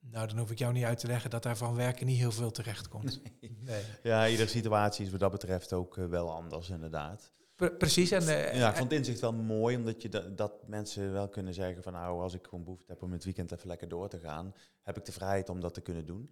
Nou, 0.00 0.26
dan 0.26 0.38
hoef 0.38 0.50
ik 0.50 0.58
jou 0.58 0.72
niet 0.72 0.84
uit 0.84 0.98
te 0.98 1.06
leggen 1.06 1.30
dat 1.30 1.42
daar 1.42 1.56
van 1.56 1.74
werken 1.74 2.06
niet 2.06 2.18
heel 2.18 2.32
veel 2.32 2.50
terecht 2.50 2.88
komt. 2.88 3.20
Nee. 3.40 3.56
nee. 3.60 3.82
Ja, 4.02 4.28
iedere 4.28 4.48
situatie 4.48 5.04
is 5.04 5.10
wat 5.10 5.20
dat 5.20 5.30
betreft 5.30 5.72
ook 5.72 5.94
wel 5.94 6.32
anders, 6.32 6.70
inderdaad. 6.70 7.32
precies. 7.78 8.10
En, 8.10 8.24
ja, 8.56 8.68
ik 8.70 8.76
vond 8.76 8.90
het 8.90 8.98
inzicht 8.98 9.20
wel 9.20 9.32
mooi, 9.32 9.76
omdat 9.76 10.02
je 10.02 10.08
dat, 10.08 10.36
dat 10.36 10.68
mensen 10.68 11.12
wel 11.12 11.28
kunnen 11.28 11.54
zeggen 11.54 11.82
van 11.82 11.92
nou, 11.92 12.22
als 12.22 12.34
ik 12.34 12.44
gewoon 12.44 12.64
behoefte 12.64 12.92
heb 12.92 13.02
om 13.02 13.12
het 13.12 13.24
weekend 13.24 13.52
even 13.52 13.68
lekker 13.68 13.88
door 13.88 14.08
te 14.08 14.18
gaan, 14.18 14.54
heb 14.82 14.96
ik 14.96 15.04
de 15.04 15.12
vrijheid 15.12 15.48
om 15.48 15.60
dat 15.60 15.74
te 15.74 15.80
kunnen 15.80 16.06
doen. 16.06 16.30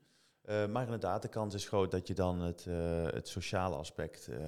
Uh, 0.49 0.67
maar 0.67 0.85
inderdaad, 0.85 1.23
de 1.23 1.29
kans 1.29 1.55
is 1.55 1.67
groot 1.67 1.91
dat 1.91 2.07
je 2.07 2.15
dan 2.15 2.41
het, 2.41 2.65
uh, 2.69 3.05
het 3.05 3.29
sociale 3.29 3.77
aspect 3.77 4.29
uh, 4.31 4.39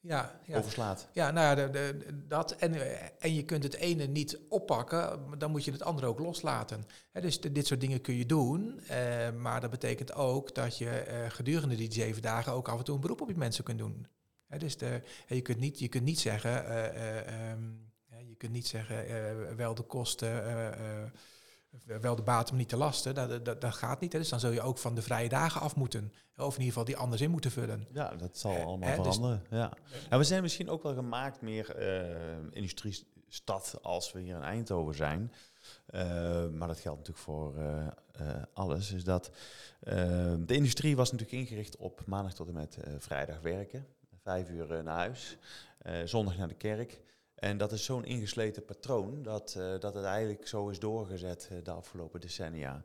ja, 0.00 0.40
ja, 0.44 0.58
overslaat. 0.58 1.08
Ja, 1.12 1.30
nou 1.30 1.46
ja, 1.46 1.66
de, 1.66 1.70
de, 1.70 2.26
dat. 2.26 2.52
En, 2.52 2.74
en 3.20 3.34
je 3.34 3.44
kunt 3.44 3.62
het 3.62 3.74
ene 3.74 4.04
niet 4.04 4.38
oppakken, 4.48 5.20
dan 5.38 5.50
moet 5.50 5.64
je 5.64 5.72
het 5.72 5.82
andere 5.82 6.06
ook 6.06 6.18
loslaten. 6.18 6.84
He, 7.12 7.20
dus 7.20 7.40
de, 7.40 7.52
dit 7.52 7.66
soort 7.66 7.80
dingen 7.80 8.00
kun 8.00 8.14
je 8.14 8.26
doen, 8.26 8.80
maar 9.36 9.60
dat 9.60 9.70
betekent 9.70 10.14
ook 10.14 10.54
dat 10.54 10.78
je 10.78 11.24
gedurende 11.28 11.76
die 11.76 11.92
zeven 11.92 12.22
dagen 12.22 12.52
ook 12.52 12.68
af 12.68 12.78
en 12.78 12.84
toe 12.84 12.94
een 12.94 13.00
beroep 13.00 13.20
op 13.20 13.28
je 13.28 13.36
mensen 13.36 13.64
kunt 13.64 13.78
doen. 13.78 14.06
He, 14.46 14.58
dus 14.58 14.76
de, 14.76 15.02
je, 15.26 15.42
kunt 15.42 15.58
niet, 15.58 15.78
je 15.78 15.88
kunt 15.88 16.04
niet 16.04 16.20
zeggen, 16.20 16.72
um, 17.50 17.92
je 18.28 18.34
kunt 18.36 18.52
niet 18.52 18.66
zeggen 18.66 19.56
wel 19.56 19.74
de 19.74 19.82
kosten 19.82 20.44
wel 21.84 22.16
de 22.16 22.22
baat 22.22 22.50
om 22.50 22.56
niet 22.56 22.68
te 22.68 22.76
lasten. 22.76 23.14
Dat, 23.14 23.44
dat, 23.44 23.60
dat 23.60 23.74
gaat 23.74 24.00
niet. 24.00 24.12
Hè. 24.12 24.18
Dus 24.18 24.28
dan 24.28 24.40
zul 24.40 24.50
je 24.50 24.60
ook 24.60 24.78
van 24.78 24.94
de 24.94 25.02
vrije 25.02 25.28
dagen 25.28 25.60
af 25.60 25.76
moeten. 25.76 26.12
Of 26.36 26.44
in 26.44 26.60
ieder 26.60 26.66
geval 26.66 26.84
die 26.84 26.96
anders 26.96 27.20
in 27.20 27.30
moeten 27.30 27.50
vullen. 27.50 27.86
Ja, 27.92 28.14
dat 28.16 28.38
zal 28.38 28.56
allemaal 28.56 29.02
dus 29.02 29.14
veranderen. 29.14 29.42
ja. 29.50 29.72
En 30.10 30.18
we 30.18 30.24
zijn 30.24 30.42
misschien 30.42 30.68
ook 30.70 30.82
wel 30.82 30.94
gemaakt 30.94 31.40
meer 31.40 31.76
uh, 31.78 32.16
industriestad 32.50 33.78
als 33.82 34.12
we 34.12 34.20
hier 34.20 34.36
in 34.36 34.42
Eindhoven 34.42 34.94
zijn. 34.94 35.32
Uh, 35.90 36.02
maar 36.48 36.68
dat 36.68 36.80
geldt 36.80 36.98
natuurlijk 36.98 37.24
voor 37.24 37.54
uh, 37.56 38.42
alles. 38.52 38.92
Is 38.92 39.04
dat 39.04 39.30
de 40.38 40.54
industrie 40.54 40.96
was 40.96 41.12
natuurlijk 41.12 41.38
ingericht 41.38 41.76
op 41.76 42.02
maandag 42.06 42.34
tot 42.34 42.46
en 42.48 42.54
met 42.54 42.78
vrijdag 42.98 43.40
werken. 43.40 43.86
Vijf 44.22 44.50
uur 44.50 44.82
naar 44.82 44.96
huis. 44.96 45.36
zondag 46.04 46.36
naar 46.36 46.48
de 46.48 46.54
kerk. 46.54 47.00
En 47.46 47.56
dat 47.56 47.72
is 47.72 47.84
zo'n 47.84 48.04
ingesleten 48.04 48.64
patroon 48.64 49.22
dat, 49.22 49.54
uh, 49.58 49.78
dat 49.78 49.94
het 49.94 50.04
eigenlijk 50.04 50.48
zo 50.48 50.68
is 50.68 50.78
doorgezet 50.78 51.48
uh, 51.52 51.58
de 51.62 51.70
afgelopen 51.70 52.20
decennia. 52.20 52.74
Uh, 52.74 52.84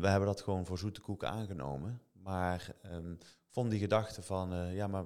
we 0.00 0.06
hebben 0.06 0.26
dat 0.26 0.40
gewoon 0.40 0.66
voor 0.66 0.78
zoete 0.78 1.00
koek 1.00 1.24
aangenomen. 1.24 2.02
Maar 2.12 2.74
um, 2.92 3.18
vond 3.48 3.70
die 3.70 3.80
gedachte 3.80 4.22
van, 4.22 4.72
ja, 4.74 4.86
maar 4.86 5.04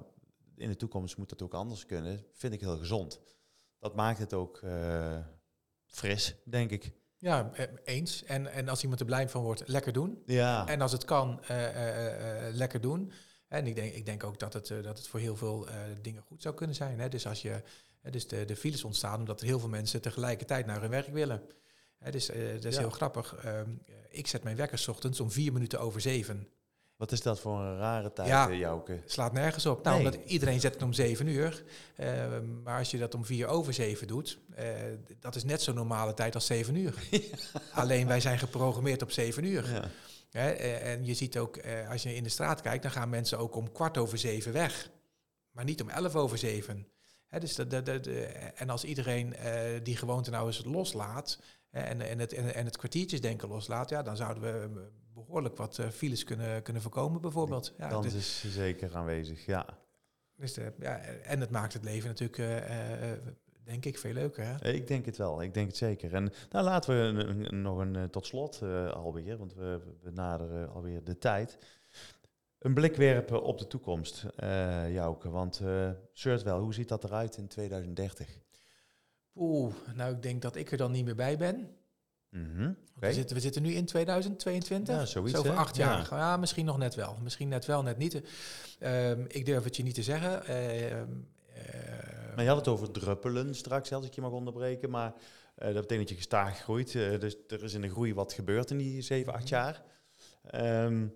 in 0.55 0.69
de 0.69 0.75
toekomst 0.75 1.17
moet 1.17 1.29
dat 1.29 1.41
ook 1.41 1.53
anders 1.53 1.85
kunnen, 1.85 2.25
vind 2.33 2.53
ik 2.53 2.59
heel 2.59 2.77
gezond. 2.77 3.19
Dat 3.79 3.95
maakt 3.95 4.19
het 4.19 4.33
ook 4.33 4.61
fris, 5.85 6.35
denk 6.45 6.71
ik. 6.71 6.91
Ja, 7.17 7.51
eens. 7.83 8.23
En, 8.23 8.47
en 8.47 8.69
als 8.69 8.81
iemand 8.81 8.99
er 8.99 9.05
blij 9.05 9.29
van 9.29 9.43
wordt, 9.43 9.67
lekker 9.67 9.93
doen. 9.93 10.23
Ja. 10.25 10.67
En 10.67 10.81
als 10.81 10.91
het 10.91 11.05
kan, 11.05 11.41
lekker 12.51 12.81
doen. 12.81 13.11
En 13.47 13.67
ik 13.67 13.75
denk, 13.75 13.93
ik 13.93 14.05
denk 14.05 14.23
ook 14.23 14.39
dat 14.39 14.53
het, 14.53 14.67
dat 14.67 14.97
het 14.97 15.07
voor 15.07 15.19
heel 15.19 15.35
veel 15.35 15.67
dingen 16.01 16.21
goed 16.21 16.41
zou 16.41 16.55
kunnen 16.55 16.75
zijn. 16.75 16.99
Hè? 16.99 17.09
Dus 17.09 17.27
als 17.27 17.41
je 17.41 17.61
dus 18.11 18.27
de, 18.27 18.45
de 18.45 18.55
files 18.55 18.83
ontstaan 18.83 19.19
omdat 19.19 19.41
er 19.41 19.47
heel 19.47 19.59
veel 19.59 19.69
mensen 19.69 20.01
tegelijkertijd 20.01 20.65
naar 20.65 20.81
hun 20.81 20.89
werk 20.89 21.07
willen. 21.07 21.41
dus 22.11 22.29
uh, 22.29 22.53
dat 22.53 22.65
is 22.65 22.77
heel 22.77 22.89
grappig. 22.89 23.35
Ehm, 23.35 23.69
ik 24.09 24.27
zet 24.27 24.43
mijn 24.43 24.55
wekker 24.55 24.85
ochtends 24.89 25.19
om 25.19 25.31
vier 25.31 25.53
minuten 25.53 25.79
over 25.79 26.01
zeven. 26.01 26.47
Wat 26.95 27.11
is 27.11 27.21
dat 27.21 27.39
voor 27.39 27.59
een 27.59 27.77
rare 27.77 28.13
tijd, 28.13 28.27
ja, 28.27 28.49
eh, 28.49 28.59
Jouke? 28.59 29.01
slaat 29.05 29.33
nergens 29.33 29.65
op. 29.65 29.83
Nou, 29.83 29.97
omdat 29.97 30.17
iedereen 30.25 30.59
zet 30.59 30.73
het 30.73 30.83
om 30.83 30.93
zeven 30.93 31.27
uur. 31.27 31.63
Ehm, 31.95 32.61
maar 32.63 32.77
als 32.77 32.91
je 32.91 32.97
dat 32.97 33.13
om 33.15 33.25
vier 33.25 33.47
over 33.47 33.73
zeven 33.73 34.07
doet, 34.07 34.37
uh, 34.59 34.65
dat 35.19 35.35
is 35.35 35.43
net 35.43 35.61
zo 35.61 35.73
normale 35.73 36.13
tijd 36.13 36.35
als 36.35 36.45
zeven 36.45 36.75
uur. 36.75 37.07
Alleen 37.73 38.07
wij 38.07 38.19
zijn 38.19 38.39
geprogrammeerd 38.39 39.01
op 39.01 39.11
zeven 39.11 39.43
uur. 39.43 39.71
Ja. 39.71 39.89
En 40.35 41.05
je 41.05 41.13
ziet 41.13 41.37
ook, 41.37 41.59
als 41.89 42.03
je 42.03 42.15
in 42.15 42.23
de 42.23 42.29
straat 42.29 42.61
kijkt, 42.61 42.83
dan 42.83 42.91
gaan 42.91 43.09
mensen 43.09 43.37
ook 43.37 43.55
om 43.55 43.71
kwart 43.71 43.97
over 43.97 44.17
zeven 44.17 44.53
weg. 44.53 44.89
Maar 45.51 45.63
niet 45.63 45.81
om 45.81 45.89
elf 45.89 46.15
over 46.15 46.37
zeven 46.37 46.87
dus 47.39 47.55
de, 47.55 47.67
de, 47.67 47.81
de, 47.99 48.25
en 48.55 48.69
als 48.69 48.83
iedereen 48.83 49.35
die 49.83 49.97
gewoonte 49.97 50.29
nou 50.29 50.47
eens 50.47 50.63
loslaat 50.65 51.39
en, 51.69 52.01
en, 52.01 52.19
het, 52.19 52.33
en, 52.33 52.53
en 52.53 52.65
het 52.65 52.77
kwartiertjesdenken 52.77 53.47
loslaat, 53.47 53.89
ja, 53.89 54.03
dan 54.03 54.17
zouden 54.17 54.43
we 54.43 54.79
eh, 54.79 54.81
behoorlijk 55.13 55.57
wat 55.57 55.79
files 55.91 56.23
kunnen, 56.23 56.61
kunnen 56.61 56.81
voorkomen 56.81 57.21
bijvoorbeeld. 57.21 57.73
Ja, 57.77 57.87
kans 57.87 58.13
dus, 58.13 58.43
is 58.43 58.53
zeker 58.53 58.95
aanwezig, 58.95 59.45
ja. 59.45 59.77
Dus 60.35 60.53
de, 60.53 60.73
ja. 60.79 60.97
En 60.99 61.39
het 61.39 61.49
maakt 61.49 61.73
het 61.73 61.83
leven 61.83 62.09
natuurlijk, 62.09 62.37
denk 63.65 63.85
ik, 63.85 63.97
veel 63.97 64.13
leuker. 64.13 64.45
Hè? 64.45 64.71
Ik 64.71 64.87
denk 64.87 65.05
het 65.05 65.17
wel, 65.17 65.41
ik 65.41 65.53
denk 65.53 65.67
het 65.67 65.77
zeker. 65.77 66.13
En 66.13 66.31
nou, 66.51 66.65
laten 66.65 67.15
we 67.15 67.33
nog 67.55 67.77
een 67.77 68.09
tot 68.09 68.25
slot 68.25 68.61
alweer, 68.93 69.37
want 69.37 69.53
we, 69.53 69.79
we 70.01 70.11
naderen 70.11 70.69
alweer 70.69 71.03
de 71.03 71.17
tijd 71.17 71.57
een 72.65 72.73
blik 72.73 72.95
werpen 72.95 73.43
op 73.43 73.57
de 73.57 73.67
toekomst, 73.67 74.25
uh, 74.43 74.93
Jouke. 74.93 75.29
Want 75.29 75.61
uh, 75.63 76.43
wel, 76.43 76.59
hoe 76.59 76.73
ziet 76.73 76.87
dat 76.87 77.03
eruit 77.03 77.37
in 77.37 77.47
2030? 77.47 78.27
Oeh, 79.35 79.73
nou 79.93 80.15
ik 80.15 80.21
denk 80.21 80.41
dat 80.41 80.55
ik 80.55 80.71
er 80.71 80.77
dan 80.77 80.91
niet 80.91 81.05
meer 81.05 81.15
bij 81.15 81.37
ben. 81.37 81.69
Mm 82.29 82.77
we, 82.99 83.13
zitten, 83.13 83.35
we 83.35 83.41
zitten 83.41 83.61
nu 83.61 83.71
in 83.71 83.85
2022. 83.85 84.95
Ja, 84.95 85.05
zoiets. 85.05 85.33
Zo 85.33 85.39
over 85.39 85.55
acht 85.55 85.75
jaar. 85.75 86.07
Ja. 86.09 86.37
misschien 86.37 86.65
nog 86.65 86.77
net 86.77 86.95
wel. 86.95 87.17
Misschien 87.21 87.47
net 87.47 87.65
wel, 87.65 87.83
net 87.83 87.97
niet. 87.97 88.21
Uh, 88.79 89.11
ik 89.11 89.45
durf 89.45 89.63
het 89.63 89.75
je 89.75 89.83
niet 89.83 89.95
te 89.95 90.03
zeggen. 90.03 90.43
Uh, 90.49 91.01
maar 92.35 92.43
je 92.43 92.49
had 92.49 92.57
het 92.57 92.67
over 92.67 92.91
druppelen 92.91 93.55
straks, 93.55 93.91
als 93.91 94.05
ik 94.05 94.13
je 94.13 94.21
mag 94.21 94.31
onderbreken. 94.31 94.89
Maar 94.89 95.13
dat 95.55 95.73
betekent 95.73 95.99
dat 95.99 96.09
je 96.09 96.15
gestaag 96.15 96.59
groeit. 96.59 96.91
dus 96.91 97.35
er 97.47 97.63
is 97.63 97.73
in 97.73 97.81
de 97.81 97.89
groei 97.89 98.13
wat 98.13 98.33
gebeurd 98.33 98.71
in 98.71 98.77
die 98.77 99.01
zeven, 99.01 99.33
acht 99.33 99.43
mhm. 99.43 99.53
jaar. 99.53 99.83
Um, 100.53 101.15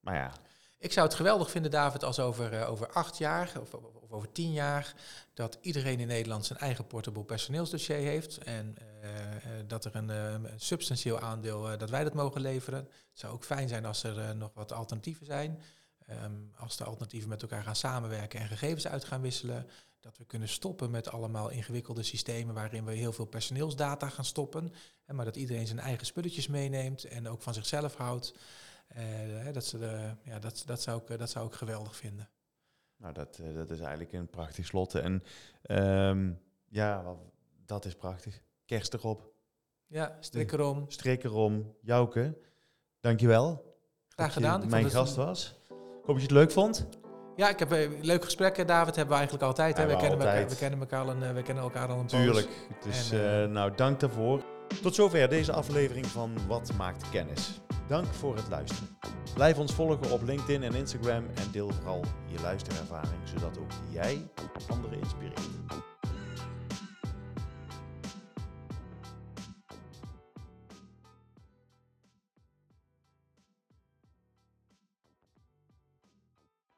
maar 0.00 0.14
ja. 0.14 0.32
Ik 0.78 0.92
zou 0.92 1.06
het 1.06 1.16
geweldig 1.16 1.50
vinden, 1.50 1.70
David, 1.70 2.04
als 2.04 2.20
over, 2.20 2.52
uh, 2.52 2.70
over 2.70 2.88
acht 2.92 3.18
jaar 3.18 3.52
of, 3.60 3.74
of, 3.74 4.10
over 4.10 4.32
tien 4.32 4.52
jaar 4.52 4.94
dat 5.34 5.58
iedereen 5.60 6.00
in 6.00 6.06
Nederland 6.06 6.46
zijn 6.46 6.58
eigen 6.58 6.86
portable 6.86 7.24
personeelsdossier 7.24 7.96
heeft. 7.96 8.38
En 8.38 8.74
uh, 9.02 9.08
dat 9.66 9.84
er 9.84 9.96
een, 9.96 10.08
een 10.08 10.48
substantieel 10.56 11.20
aandeel 11.20 11.78
dat 11.78 11.90
wij 11.90 12.04
dat 12.04 12.14
mogen 12.14 12.40
leveren. 12.40 12.78
Het 12.80 13.18
zou 13.20 13.32
ook 13.32 13.44
fijn 13.44 13.68
zijn 13.68 13.84
als 13.84 14.02
er 14.02 14.36
nog 14.36 14.50
wat 14.54 14.72
alternatieven 14.72 15.26
zijn. 15.26 15.60
Um, 16.10 16.52
als 16.56 16.76
de 16.76 16.84
alternatieven 16.84 17.28
met 17.28 17.42
elkaar 17.42 17.62
gaan 17.62 17.76
samenwerken 17.76 18.40
en 18.40 18.48
gegevens 18.48 18.86
uit 18.86 19.04
gaan 19.04 19.20
wisselen. 19.20 19.66
Dat 20.00 20.18
we 20.18 20.24
kunnen 20.24 20.48
stoppen 20.48 20.90
met 20.90 21.08
allemaal 21.08 21.48
ingewikkelde 21.48 22.02
systemen 22.02 22.54
waarin 22.54 22.84
we 22.84 22.92
heel 22.92 23.12
veel 23.12 23.24
personeelsdata 23.24 24.08
gaan 24.08 24.24
stoppen. 24.24 24.72
En 25.04 25.14
maar 25.14 25.24
dat 25.24 25.36
iedereen 25.36 25.66
zijn 25.66 25.78
eigen 25.78 26.06
spulletjes 26.06 26.46
meeneemt 26.46 27.04
en 27.04 27.28
ook 27.28 27.42
van 27.42 27.54
zichzelf 27.54 27.94
houdt. 27.94 28.34
Uh, 28.96 29.52
dat, 29.52 29.64
ze, 29.64 29.78
ja, 30.22 30.38
dat, 30.38 30.62
dat, 30.66 30.82
zou 30.82 31.02
ik, 31.06 31.18
dat 31.18 31.30
zou 31.30 31.46
ik 31.46 31.52
geweldig 31.52 31.96
vinden. 31.96 32.28
Nou, 32.96 33.14
dat, 33.14 33.38
eh, 33.38 33.54
dat 33.54 33.70
is 33.70 33.80
eigenlijk 33.80 34.12
een 34.12 34.28
prachtig 34.28 34.66
slot. 34.66 34.94
En 34.94 35.22
um, 35.66 36.40
ja, 36.68 37.16
dat 37.66 37.84
is 37.84 37.94
prachtig. 37.94 38.42
Kerst 38.64 38.94
erop. 38.94 39.32
Ja, 39.86 40.16
strik 40.20 40.52
erom. 40.52 40.84
Strik 40.90 41.24
erom. 41.24 41.74
Jouke, 41.80 42.38
dankjewel. 43.00 43.76
Graag 44.08 44.32
gedaan. 44.32 44.62
Ik 44.62 44.68
mijn 44.68 44.90
gast 44.90 45.14
was. 45.14 45.56
Hoop 46.08 46.16
dat 46.16 46.28
je 46.28 46.34
het 46.34 46.44
leuk 46.44 46.52
vond. 46.52 46.86
Ja, 47.36 47.48
ik 47.48 47.58
heb 47.58 47.70
een 47.70 47.98
leuk 48.00 48.24
gesprek. 48.24 48.66
David 48.66 48.96
hebben 48.96 49.14
we 49.14 49.14
eigenlijk 49.14 49.42
altijd. 49.44 49.76
Hè? 49.76 49.86
We, 49.86 49.96
kennen 49.96 50.18
Elkaar, 50.18 50.48
we, 50.48 50.56
kennen 50.56 50.80
elkaar 50.80 51.00
al 51.00 51.10
een, 51.10 51.34
we 51.34 51.42
kennen 51.42 51.64
elkaar 51.64 51.88
al 51.88 51.98
een 51.98 52.06
Tuurlijk. 52.06 52.48
Dus 52.84 53.10
en, 53.10 53.18
uh, 53.18 53.54
nou, 53.54 53.72
dank 53.76 54.00
daarvoor. 54.00 54.42
Tot 54.82 54.94
zover 54.94 55.28
deze 55.28 55.52
aflevering 55.52 56.06
van 56.06 56.32
Wat 56.46 56.72
maakt 56.76 57.10
kennis. 57.10 57.60
Dank 57.86 58.06
voor 58.06 58.36
het 58.36 58.48
luisteren. 58.48 58.98
Blijf 59.34 59.58
ons 59.58 59.74
volgen 59.74 60.10
op 60.10 60.22
LinkedIn 60.22 60.62
en 60.62 60.74
Instagram 60.74 61.24
en 61.34 61.50
deel 61.52 61.70
vooral 61.70 62.04
je 62.26 62.40
luisterervaring, 62.40 63.28
zodat 63.34 63.58
ook 63.58 63.70
jij 63.90 64.28
anderen 64.68 64.98
inspireert. 64.98 65.40